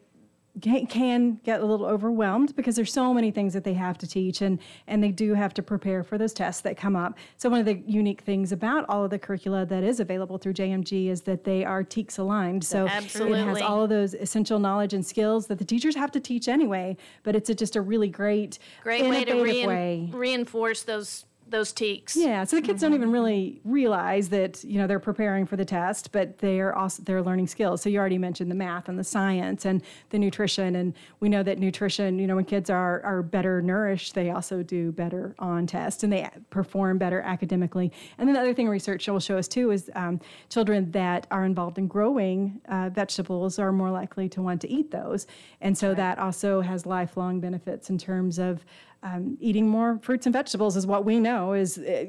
[0.60, 4.06] can- can get a little overwhelmed because there's so many things that they have to
[4.06, 7.16] teach and and they do have to prepare for those tests that come up.
[7.36, 10.54] So one of the unique things about all of the curricula that is available through
[10.54, 12.64] JMG is that they are TEKS aligned.
[12.64, 16.20] So it has all of those essential knowledge and skills that the teachers have to
[16.20, 20.10] teach anyway, but it's a, just a really great, Great way to rein- way.
[20.12, 22.16] reinforce those those TEKS.
[22.16, 25.64] Yeah, so the kids don't even really realize that you know they're preparing for the
[25.64, 27.82] test, but they're also they're learning skills.
[27.82, 31.42] So you already mentioned the math and the science and the nutrition, and we know
[31.42, 35.66] that nutrition, you know, when kids are are better nourished, they also do better on
[35.66, 37.92] tests and they perform better academically.
[38.18, 41.44] And then the other thing research will show us too is um, children that are
[41.44, 45.26] involved in growing uh, vegetables are more likely to want to eat those,
[45.60, 48.64] and so that also has lifelong benefits in terms of
[49.02, 52.04] um, eating more fruits and vegetables is what we know is uh,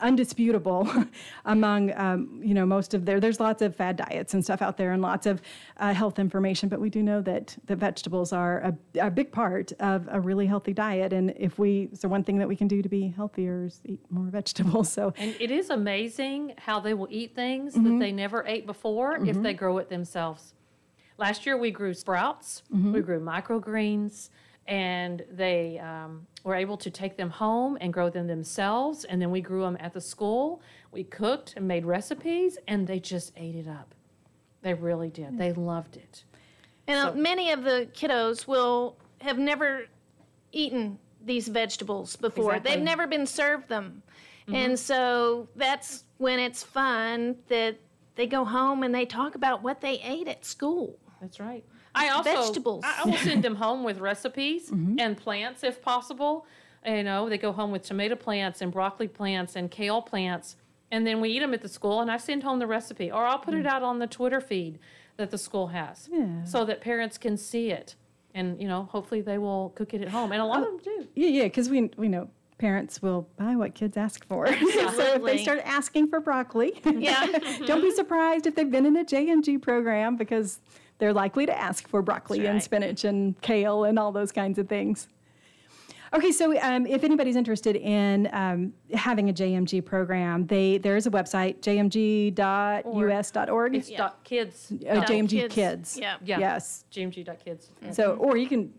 [0.00, 0.88] undisputable
[1.44, 4.76] among um, you know most of their there's lots of fad diets and stuff out
[4.76, 5.40] there and lots of
[5.76, 9.72] uh, health information but we do know that the vegetables are a, a, big part
[9.78, 12.82] of a really healthy diet and if we so one thing that we can do
[12.82, 17.08] to be healthier is eat more vegetables so and it is amazing how they will
[17.10, 17.84] eat things Mhm.
[17.84, 19.42] that they never ate before if Mhm.
[19.44, 20.54] they grow it themselves
[21.16, 23.04] last year we grew sprouts we Mhm.
[23.04, 24.30] grew microgreens
[24.66, 29.04] and they um, were able to take them home and grow them themselves.
[29.04, 30.62] And then we grew them at the school.
[30.92, 33.94] We cooked and made recipes, and they just ate it up.
[34.62, 35.36] They really did.
[35.38, 36.24] They loved it.
[36.86, 39.86] And uh, So- many of the kiddos will have never
[40.52, 42.52] eaten these vegetables before.
[42.52, 42.70] Exactly.
[42.74, 44.02] They've never been served them.
[44.48, 44.54] Mhm.
[44.54, 47.76] And so that's when it's fun that
[48.14, 50.98] they go home and they talk about what they ate at school.
[51.20, 51.64] That's right.
[51.94, 52.84] I also vegetables.
[52.84, 54.98] I, I will send them home with recipes Mm-hmm.
[54.98, 56.46] and plants if possible.
[56.86, 60.56] You know, they go home with tomato plants and broccoli plants and kale plants,
[60.90, 62.00] and then we eat them at the school.
[62.00, 64.78] And I send home the recipe, or I'll put it out on the Twitter feed
[65.16, 66.40] that the school has, Mm.
[66.40, 66.44] Yeah.
[66.44, 67.94] so that parents can see it.
[68.34, 70.32] And you know, hopefully they will cook it at home.
[70.32, 71.06] And a lot of them do.
[71.14, 72.28] Yeah, yeah, because we we know
[72.58, 74.46] parents will buy what kids ask for.
[74.48, 74.54] so
[75.14, 77.26] if they start asking for broccoli, Yeah.
[77.66, 80.60] don't be surprised if they've been in a JMG program because
[81.04, 84.58] they're likely to ask for broccoli That's and spinach and kale and all those kinds
[84.58, 85.06] of things.
[86.14, 91.06] Okay, so um, if anybody's interested in um, having a JMG program, they there is
[91.06, 92.34] a website jmg.us.org.
[93.74, 94.72] It's dot kids.
[94.72, 95.98] Uh, dot JMG Kids.
[96.00, 96.16] Yeah.
[96.24, 96.38] Yeah.
[96.38, 96.86] Yes.
[96.90, 97.68] JMG.kids.
[97.90, 98.72] So, or you can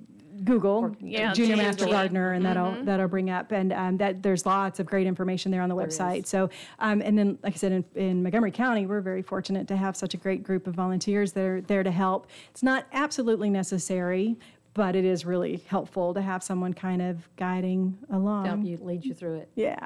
[0.43, 1.55] Google yeah, Junior.
[1.57, 2.85] Master Gardener, and that'll Mhm.
[2.85, 3.51] that'll bring up.
[3.51, 6.25] And um, that there's lots of great information there on the website.
[6.25, 9.77] So, um, and then like I said, in, in Montgomery County, we're very fortunate to
[9.77, 12.27] have such a great group of volunteers that are there to help.
[12.51, 14.37] It's not absolutely necessary,
[14.73, 18.45] but it is really helpful to have someone kind of guiding along.
[18.45, 19.49] Help you lead you through it.
[19.55, 19.85] Yeah.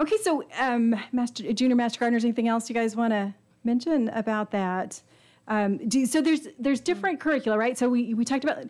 [0.00, 3.34] Okay, so um, Master Junior Master Gardeners, anything else you guys want to
[3.64, 5.02] mention about that?
[5.50, 7.76] Um, do, so there's there's different curricula, right?
[7.76, 8.64] So we we talked about.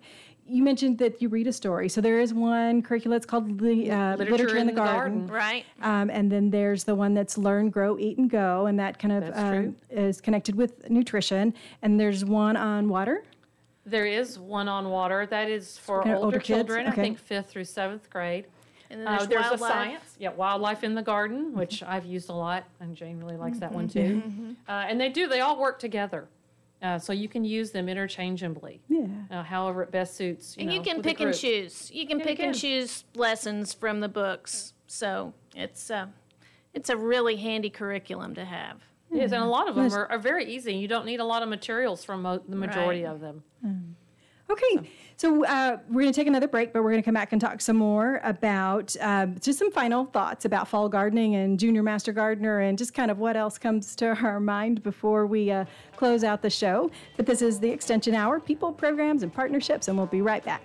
[0.46, 1.88] You mentioned that you read a story.
[1.88, 3.14] So there is one curricula.
[3.14, 5.28] It's called the uh, Literature, in the, Garden.
[5.28, 5.64] Right.
[5.80, 9.22] Um, and then there's the one that's Learn, Grow, Eat, and Go, and that kind
[9.22, 11.54] of um, is connected with nutrition.
[11.82, 13.22] And there's one on water.
[13.86, 16.88] There is one on water that is for Okay, older, older children.
[16.88, 17.00] okay.
[17.00, 18.46] I think fifth through seventh grade.
[18.90, 22.28] And then Uh, there's there's a science, yeah, wildlife in the garden, which I've used
[22.28, 24.20] a lot, and Jane really likes that one too.
[24.68, 26.26] Uh, and they do; they all work together,
[26.82, 28.80] uh, so you can use them interchangeably.
[28.88, 29.06] Yeah.
[29.30, 30.56] Uh, however, it best suits.
[30.56, 31.90] You and know, you can pick and choose.
[31.92, 34.72] You can Yeah, you pick and choose lessons from the books.
[34.86, 36.06] So it's uh,
[36.74, 38.80] it's a really handy curriculum to have.
[39.12, 40.74] Yes, and a lot of them are, are very easy.
[40.74, 43.12] You don't need a lot of materials from mo- the majority Right.
[43.12, 43.42] of them.
[44.50, 47.30] Okay, so uh, we're going to take another break, but we're going to come back
[47.30, 51.84] and talk some more about uh, just some final thoughts about fall gardening and junior
[51.84, 55.66] master gardener and just kind of what else comes to our mind before we uh,
[55.94, 56.90] close out the show.
[57.16, 60.62] But this is the Extension Hour, people, programs, and partnerships, and we'll be right back.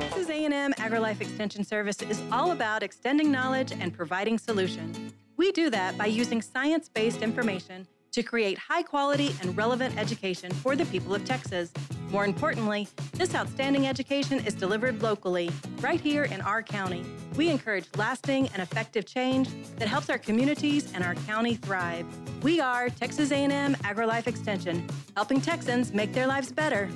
[0.00, 5.14] This is A&M AgriLife Extension Service is all about extending knowledge and providing solutions.
[5.36, 10.84] We do that by using science-based information to create high-quality and relevant education for the
[10.86, 11.72] people of Texas.
[12.10, 15.50] More importantly, this outstanding education is delivered locally,
[15.80, 17.04] right here in our county.
[17.34, 19.48] We encourage lasting and effective change
[19.78, 22.06] that helps our communities and our county thrive.
[22.44, 26.88] We are Texas A&M AgriLife Extension, helping Texans make their lives better.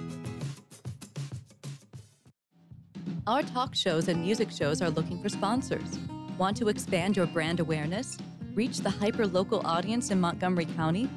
[3.27, 5.99] Our talk shows and music shows are looking for sponsors.
[6.39, 8.19] Want to expand your brand awareness?
[8.55, 11.09] Reach the hyper-local audience in Montgomery County?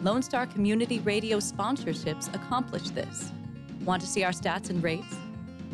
[0.00, 3.32] Lone Star Community Radio sponsorships accomplish this.
[3.84, 5.14] Want to see our stats and rates?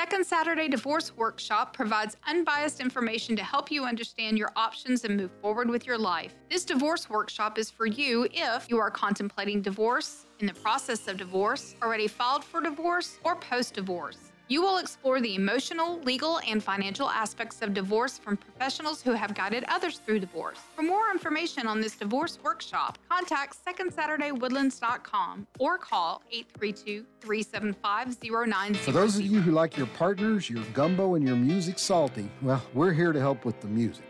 [0.00, 5.30] Second Saturday Divorce Workshop provides unbiased information to help you understand your options and move
[5.42, 6.32] forward with your life.
[6.48, 11.18] This divorce workshop is for you if you are contemplating divorce, in the process of
[11.18, 14.29] divorce, already filed for divorce, or post divorce.
[14.50, 19.32] You will explore the emotional, legal, and financial aspects of divorce from professionals who have
[19.32, 20.58] guided others through divorce.
[20.74, 28.76] For more information on this divorce workshop, contact SecondSaturdayWoodlands.com or call 832 375 0900.
[28.78, 32.60] For those of you who like your partners, your gumbo, and your music salty, well,
[32.74, 34.09] we're here to help with the music.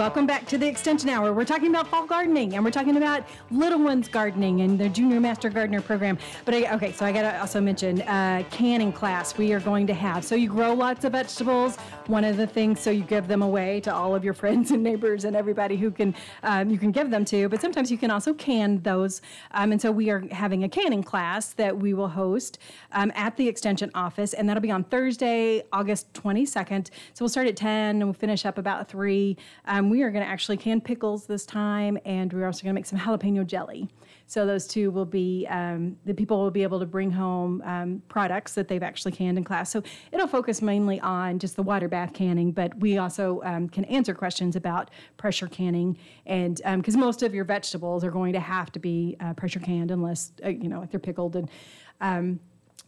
[0.00, 1.34] Welcome back to the Extension Hour.
[1.34, 5.20] We're talking about fall gardening and we're talking about little ones gardening and the Junior
[5.20, 6.16] Master Gardener program.
[6.46, 9.86] But I, okay, so I got to also mention uh, canning class we are going
[9.88, 10.24] to have.
[10.24, 11.76] So you grow lots of vegetables.
[12.06, 14.82] One of the things, so you give them away to all of your friends and
[14.82, 17.50] neighbors and everybody who can um, you can give them to.
[17.50, 19.20] But sometimes you can also can those.
[19.50, 22.58] Um, and so we are having a canning class that we will host
[22.92, 26.86] um, at the Extension office, and that'll be on Thursday, August 22nd.
[27.12, 29.36] So we'll start at 10 and we'll finish up about three.
[29.66, 32.78] Um, we are going to actually can pickles this time, and we're also going to
[32.78, 33.88] make some jalapeno jelly.
[34.26, 38.02] So those two will be um, the people will be able to bring home um,
[38.08, 39.70] products that they've actually canned in class.
[39.70, 39.82] So
[40.12, 44.14] it'll focus mainly on just the water bath canning, but we also um, can answer
[44.14, 48.78] questions about pressure canning, and because most of your vegetables are going to have to
[48.78, 51.50] be uh, pressure canned unless uh, you know they're pickled and.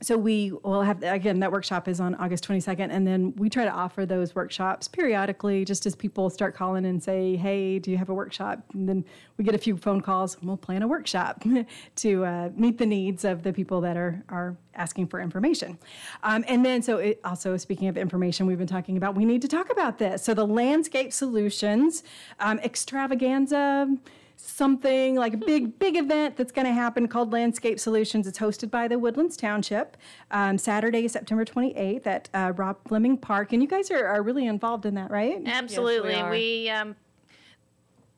[0.03, 3.64] So we will have again that workshop is on august 22nd and then we try
[3.64, 7.96] to offer those workshops periodically just as people start calling and say hey do you
[7.96, 8.64] have a workshop?
[8.74, 9.05] And then
[9.36, 11.44] we get a few phone calls and we'll plan a workshop
[11.96, 15.78] to uh, meet the needs of the people that are are asking for information.
[16.22, 19.42] Um, and then so it, also speaking of information we've been talking about we need
[19.42, 20.22] to talk about this.
[20.24, 22.03] So the landscape solutions
[22.40, 23.96] um, extravaganza
[24.45, 28.70] something like a big big event that's going to happen called landscape solutions it's hosted
[28.70, 29.97] by the woodlands township
[30.32, 34.47] um, saturday september 28th at uh, rob fleming park and you guys are, are really
[34.47, 36.12] involved in that right Absolutely.
[36.12, 36.97] Yes, we we um,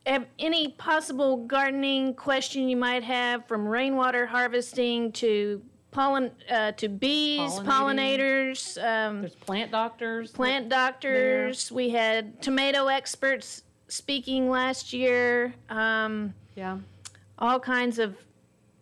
[0.06, 6.88] have any possible gardening question you might have, from rainwater harvesting to pollen uh, to
[6.88, 8.76] bees, pollinators.
[8.82, 10.30] Um, There's plant doctors.
[10.32, 11.70] plant doctors.
[11.72, 15.54] We had tomato experts speaking last year.
[15.68, 16.78] Um, yeah.
[17.38, 18.16] All kinds of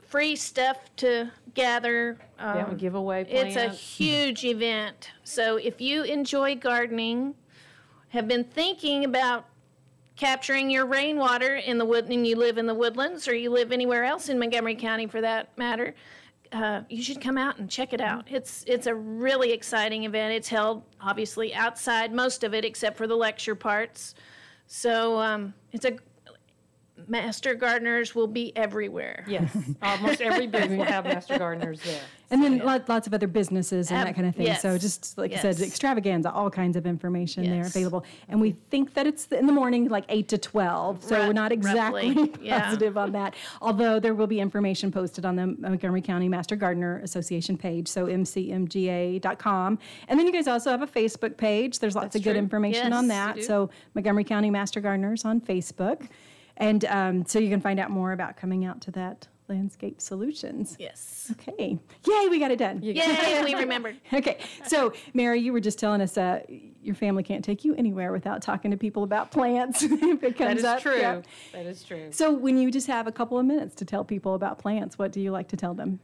[0.06, 2.18] free stuff to gather.
[2.38, 5.10] Yeah, Um, give away It's a huge event.
[5.24, 7.34] So if you enjoy gardening,
[8.10, 9.46] have been thinking about
[10.16, 13.72] capturing your rainwater in the wood, and you live in the woodlands, or you live
[13.72, 15.94] anywhere else in Montgomery County for that matter,
[16.52, 18.26] uh, you should come out and check it out.
[18.30, 20.34] It's it's a really exciting event.
[20.34, 24.14] It's held obviously outside, most of it except for the lecture parts.
[24.66, 25.96] So um, it's a
[27.08, 29.24] master gardeners will be everywhere.
[29.28, 32.00] Yes, almost every booth will have master gardeners there.
[32.30, 34.54] and then lot, lots of other businesses and Ab- that kind of thing.
[34.56, 38.04] So just like I said extravaganza all kinds of information there available.
[38.28, 41.32] And we think that it's in the morning like 8 to 12 so Ru- we're
[41.32, 42.62] not exactly roughly, yeah.
[42.64, 43.34] positive on that.
[43.60, 48.06] Although there will be information posted on the montgomery county master gardener association page so
[48.06, 49.78] mcmga.com
[50.08, 51.78] and then you guys also have a facebook page.
[51.78, 52.38] There's lots That's of good true.
[52.38, 53.42] information on that.
[53.44, 56.08] so montgomery county master gardeners on facebook
[56.62, 60.76] and um, so you can find out more about coming out to that landscape solutions
[60.78, 61.30] Yes.
[61.32, 63.96] okay yay we got it done Yay, we remembered.
[64.12, 66.40] okay, so Mary, you were just telling us uh,
[66.82, 69.82] your family can't take you anywhere without talking to people about plants.
[70.14, 70.80] if it comes That is up.
[70.80, 70.98] true.
[70.98, 71.22] Yeah.
[71.52, 72.08] That is true.
[72.10, 75.12] So when you just have a couple of minutes to tell people about plants, what
[75.12, 76.00] do you like to tell them?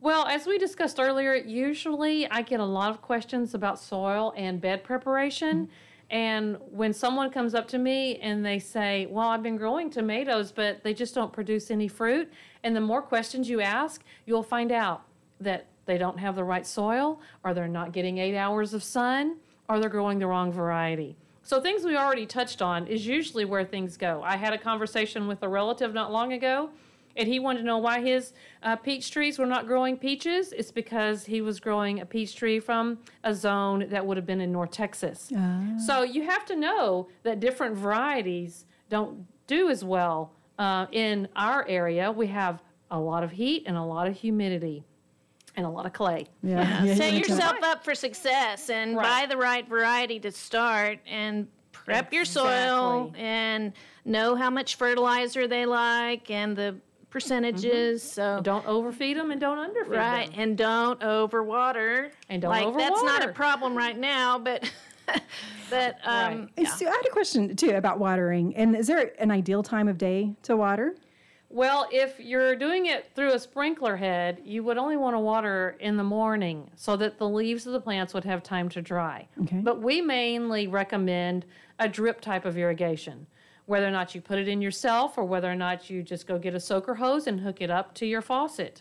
[0.00, 4.60] Well, as we discussed earlier, usually I get a lot of questions about soil and
[4.60, 5.68] bed preparation.
[6.10, 10.52] And when someone comes up to me and they say, Well, I've been growing tomatoes,
[10.52, 12.30] but they just don't produce any fruit.
[12.62, 15.02] And the more questions you ask, you'll find out
[15.40, 19.36] that they don't have the right soil, or they're not getting eight hours of sun,
[19.68, 21.16] or they're growing the wrong variety.
[21.42, 24.22] So, things we already touched on is usually where things go.
[24.22, 26.70] I had a conversation with a relative not long ago
[27.18, 30.52] and he wanted to know why his uh, peach trees were not growing peaches.
[30.52, 34.40] It's because he was growing a peach tree from a zone that would have been
[34.40, 35.30] in North Texas.
[35.84, 41.66] So you have to know that different varieties don't do as well uh, in our
[41.68, 42.10] area.
[42.12, 44.84] We have a lot of heat and a lot of humidity
[45.56, 46.26] and a lot of clay.
[46.42, 46.84] Yeah.
[46.84, 52.12] Yeah, Set yourself up for success and buy the right variety to start and prep
[52.12, 53.20] your soil Exactly.
[53.20, 53.72] and
[54.04, 56.76] know how much fertilizer they like and the
[57.10, 58.02] percentages.
[58.02, 60.30] So don't overfeed them and don't underfeed right, them.
[60.30, 62.10] Right, and don't overwater.
[62.28, 62.76] And don't overwater.
[62.76, 64.70] that's not a problem right now, but
[65.70, 68.54] but um, So I had a question too about watering.
[68.56, 70.94] And is there an ideal time of day to water?
[71.50, 75.76] Well, if you're doing it through a sprinkler head, you would only want to water
[75.80, 79.26] in the morning so that the leaves of the plants would have time to dry.
[79.42, 79.56] Okay.
[79.56, 81.46] But we mainly recommend
[81.78, 83.26] a drip type of irrigation.
[83.68, 86.38] Whether or not you put it in yourself or whether or not you just go
[86.38, 88.80] get a soaker hose and hook it up to your faucet.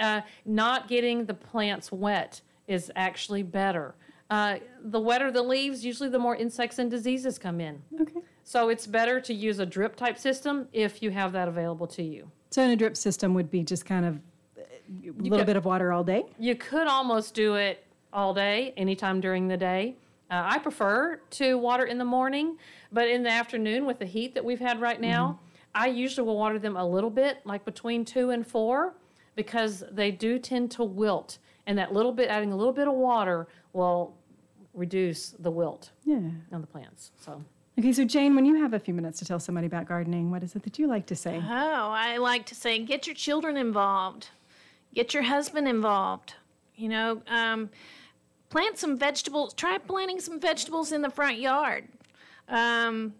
[0.00, 3.94] Uh, not getting the plants wet is actually better.
[4.28, 7.80] Uh, the wetter the leaves, usually the more insects and diseases come in.
[8.00, 8.22] Okay.
[8.42, 12.02] So it's better to use a drip type system if you have that available to
[12.02, 12.28] you.
[12.50, 14.18] So in a drip system would be just kind of
[14.56, 16.24] a little could- bit of water all day.
[16.40, 19.94] You could almost do it all day, anytime during the day.
[20.30, 22.56] Uh, I prefer to water in the morning,
[22.94, 25.40] but in the afternoon with the heat that we've had right now,
[25.74, 28.94] I usually will water them a little bit, like between two and four,
[29.34, 31.38] because they do tend to wilt.
[31.66, 34.14] And that little bit, adding a little bit of water will
[34.72, 36.20] reduce the wilt Yeah.
[36.52, 37.10] on the plants.
[37.16, 37.42] So.
[37.76, 40.44] Okay, so Jane, when you have a few minutes to tell somebody about gardening, what
[40.44, 41.36] is it that you like to say?
[41.38, 44.28] Oh, I like to say get your children involved,
[44.94, 46.34] get your husband involved.
[46.76, 47.70] You know, um,
[48.50, 49.54] plant some vegetables.
[49.54, 51.88] Try planting some vegetables in the front yard.
[52.48, 53.14] Um,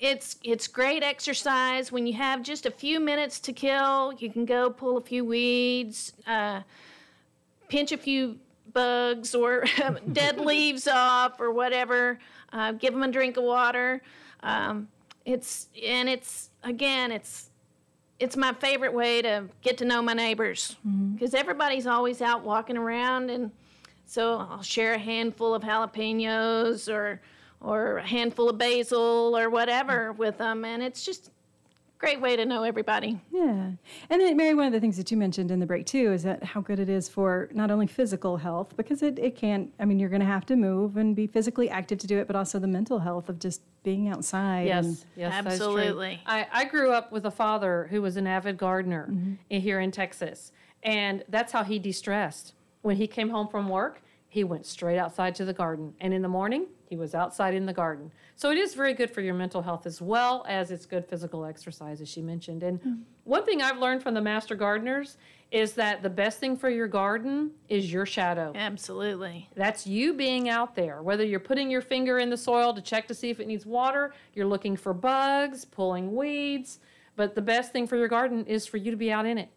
[0.00, 4.12] it's it's great exercise when you have just a few minutes to kill.
[4.14, 6.62] You can go pull a few weeds, uh,
[7.68, 8.38] pinch a few
[8.72, 9.64] bugs or
[10.12, 12.18] dead leaves off or whatever.
[12.52, 14.02] Uh, give them a drink of water.
[14.42, 14.88] Um,
[15.24, 17.50] it's and it's again it's
[18.18, 20.76] it's my favorite way to get to know my neighbors
[21.14, 23.50] because everybody's always out walking around and
[24.04, 27.20] so I'll share a handful of jalapenos or
[27.62, 31.30] or a handful of basil or whatever with them and it's just a
[31.98, 33.20] great way to know everybody.
[33.30, 33.70] Yeah.
[34.10, 36.24] And then, Mary, one of the things that you mentioned in the break, too, is
[36.24, 39.84] that how good it is for not only physical health, because it, it can, I
[39.84, 42.34] mean, you're going to have to move and be physically active to do it, but
[42.34, 44.66] also the mental health of just being outside.
[44.66, 45.68] Yes, and- yes, that is true.
[45.78, 46.20] Absolutely.
[46.26, 49.34] I, I grew up with a father who was an avid gardener Mm-hmm.
[49.50, 50.50] in- here in Texas,
[50.82, 52.54] and that's how he de-stressed.
[52.80, 56.22] When he came home from work, he went straight outside to the garden, and in
[56.22, 58.12] the morning, he was outside in the garden.
[58.36, 61.46] So it is very good for your mental health as well as it's good physical
[61.46, 62.62] exercise, as she mentioned.
[62.62, 63.00] And Mm.
[63.24, 65.16] one thing I've learned from the master gardeners
[65.50, 68.52] is that the best thing for your garden is your shadow.
[68.54, 69.48] Absolutely.
[69.54, 73.08] That's you being out there, whether you're putting your finger in the soil to check
[73.08, 76.78] to see if it needs water, you're looking for bugs, pulling weeds,
[77.16, 79.48] but the best thing for your garden is for you to be out in it.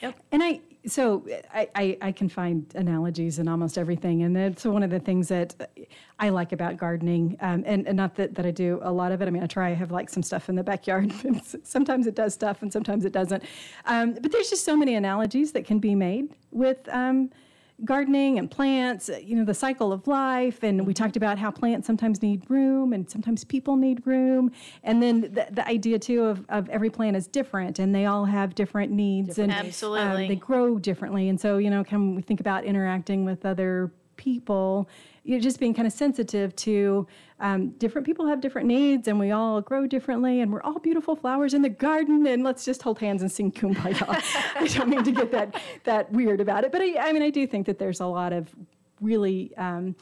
[0.00, 0.14] Yep.
[0.32, 4.22] And I, so I, I, I can find analogies in almost everything.
[4.22, 5.70] And that's one of the things that
[6.18, 7.36] I like about gardening.
[7.40, 9.28] Um, and, and not that, that I do a lot of it.
[9.28, 11.12] I mean, I try, I have like some stuff in the backyard.
[11.64, 13.42] sometimes it does stuff and sometimes it doesn't.
[13.86, 17.30] Um, but there's just so many analogies that can be made with, um,
[17.84, 20.62] gardening and plants, uh, you know, the cycle of life.
[20.62, 24.52] And we talked about how plants sometimes need room and sometimes people need room.
[24.84, 28.24] And then the, the idea too of, of every plant is different and they all
[28.26, 29.52] have different needs and
[30.22, 31.28] um, they grow differently.
[31.28, 34.88] And so, you know, can we think about interacting with other people,
[35.24, 37.06] you know, just being kind of sensitive to
[37.44, 41.14] um, different people have different needs and we all grow differently and we're all beautiful
[41.14, 44.02] flowers in the garden and let's just hold hands and sing kumbaya.
[44.56, 47.28] I don't mean to get that, that weird about it, but I, I mean, I
[47.28, 48.48] do think that there's a lot of
[49.02, 49.94] really um,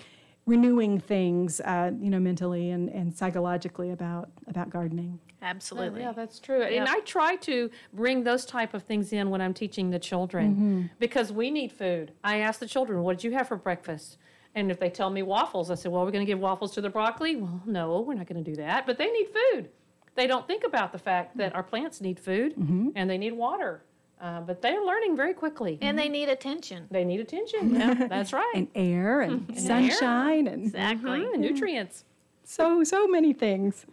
[0.46, 5.18] renewing things, uh, you know, mentally and, and psychologically about, about gardening.
[5.42, 6.02] Absolutely.
[6.02, 6.62] Yeah, that's true.
[6.62, 10.54] And I try to bring those type of things in when I'm teaching the children
[10.54, 10.90] Mhm.
[11.00, 12.12] because we need food.
[12.22, 14.18] I ask the children, "What did you have for breakfast?"
[14.54, 16.80] And if they tell me waffles, I say, "Well, we're going to give waffles to
[16.80, 18.86] the broccoli." Well, no, we're not going to do that.
[18.86, 19.68] But they need food.
[20.14, 23.82] They don't think about the fact that our plants need food and they need water.
[24.20, 25.78] Uh, but they're learning very quickly.
[25.80, 26.86] And they need attention.
[26.90, 27.74] They need attention.
[27.74, 28.52] Yeah, that's right.
[28.54, 31.20] And air and, And sunshine and Exactly.
[31.20, 32.04] Mhm, and nutrients.
[32.44, 33.86] so so many things.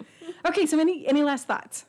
[0.46, 1.86] Okay, so any any last thoughts?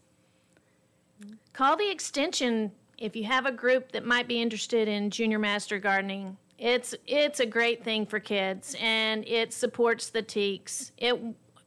[1.53, 5.79] Call the extension if you have a group that might be interested in junior master
[5.79, 6.37] gardening.
[6.61, 10.92] It's it's a great thing for kids and it supports the TEKS.
[10.98, 11.18] It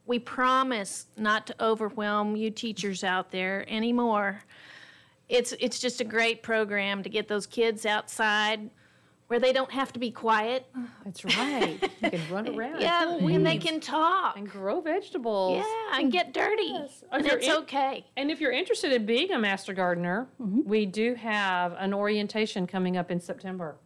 [0.06, 4.40] we promise not to overwhelm you teachers out there anymore.
[5.28, 8.70] It's it's just a great program to get those kids outside
[9.26, 10.66] where they don't have to be quiet.
[11.04, 11.78] That's right.
[12.00, 12.80] You can run around.
[12.80, 14.36] Yeah, pull and they can talk.
[14.36, 15.64] and grow vegetables.
[15.66, 16.66] Yeah, and get dirty.
[16.66, 17.02] Yes.
[17.10, 18.06] And it's in- okay.
[18.16, 20.60] And if you're interested in being a master gardener, mm-hmm.
[20.64, 23.76] we do have an orientation coming up in September.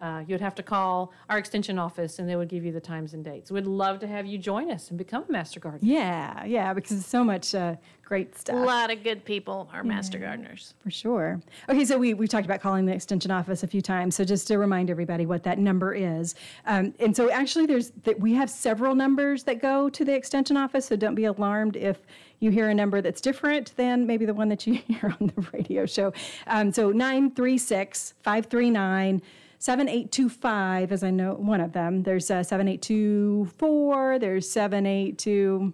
[0.00, 3.12] Uh, you'd have to call our extension office and they would give you the times
[3.12, 3.50] and dates.
[3.50, 5.92] We'd love to have you join us and become a master gardener.
[5.92, 7.76] Yeah, yeah, because it's so much uh,
[8.10, 8.56] great stuff.
[8.56, 10.74] A lot of good people are master gardeners.
[10.82, 11.40] For sure.
[11.68, 14.16] Okay, so we, we've talked about calling the extension office a few times.
[14.16, 16.34] So just to remind everybody what that number is.
[16.66, 20.56] Um, and so actually there's that we have several numbers that go to the extension
[20.56, 20.86] office.
[20.86, 21.98] So don't be alarmed if
[22.40, 25.46] you hear a number that's different than maybe the one that you hear on the
[25.52, 26.12] radio show.
[26.46, 29.22] Um, so 936 539
[29.60, 32.02] 7825, as I know one of them.
[32.02, 35.72] There's uh, 7824, there's 782,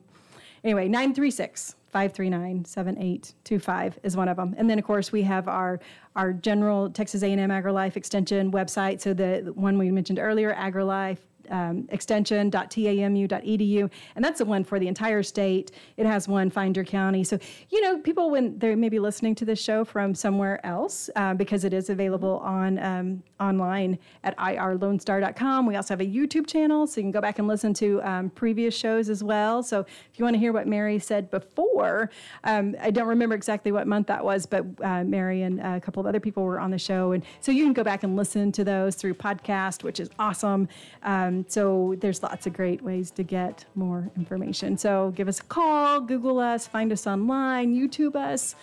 [0.64, 4.55] anyway, 936 539 7825 is one of them.
[4.59, 5.80] And then, of course, we have our
[6.16, 9.01] our general Texas A&M AgriLife Extension website.
[9.01, 11.18] So the one we mentioned earlier, AgriLife
[11.51, 15.72] um, extension.tamu.edu, and that's the one for the entire state.
[15.97, 17.24] It has one Find Your County.
[17.24, 17.38] So,
[17.70, 21.34] you know, people, when they may be listening to this show from somewhere else, uh,
[21.34, 25.66] because it is available on um, online at irlonestar.com.
[25.66, 28.30] We also have a YouTube channel, so you can go back and listen to um,
[28.30, 29.62] previous shows as well.
[29.62, 32.11] So, if you want to hear what Mary said before,
[32.44, 36.01] um, I don't remember exactly what month that was, but uh, Mary and a couple
[36.01, 37.12] of other people were on the show.
[37.12, 40.68] And so you can go back and listen to those through podcast, which is awesome.
[41.03, 44.76] Um, so there's lots of great ways to get more information.
[44.78, 48.55] So give us a call, Google us, find us online, YouTube us.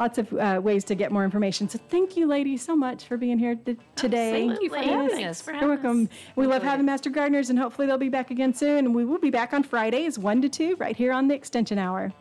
[0.00, 1.68] Lots of uh, ways to get more information.
[1.68, 3.56] So thank you, ladies, so much for being here
[3.94, 4.48] today.
[4.48, 5.46] Thank you for having us.
[5.46, 6.08] You're welcome.
[6.34, 8.86] We love having Master Gardeners, and hopefully they'll be back again soon.
[8.86, 11.78] And we will be back on Fridays, 1 to 2, right here on the Extension
[11.78, 12.12] Hour.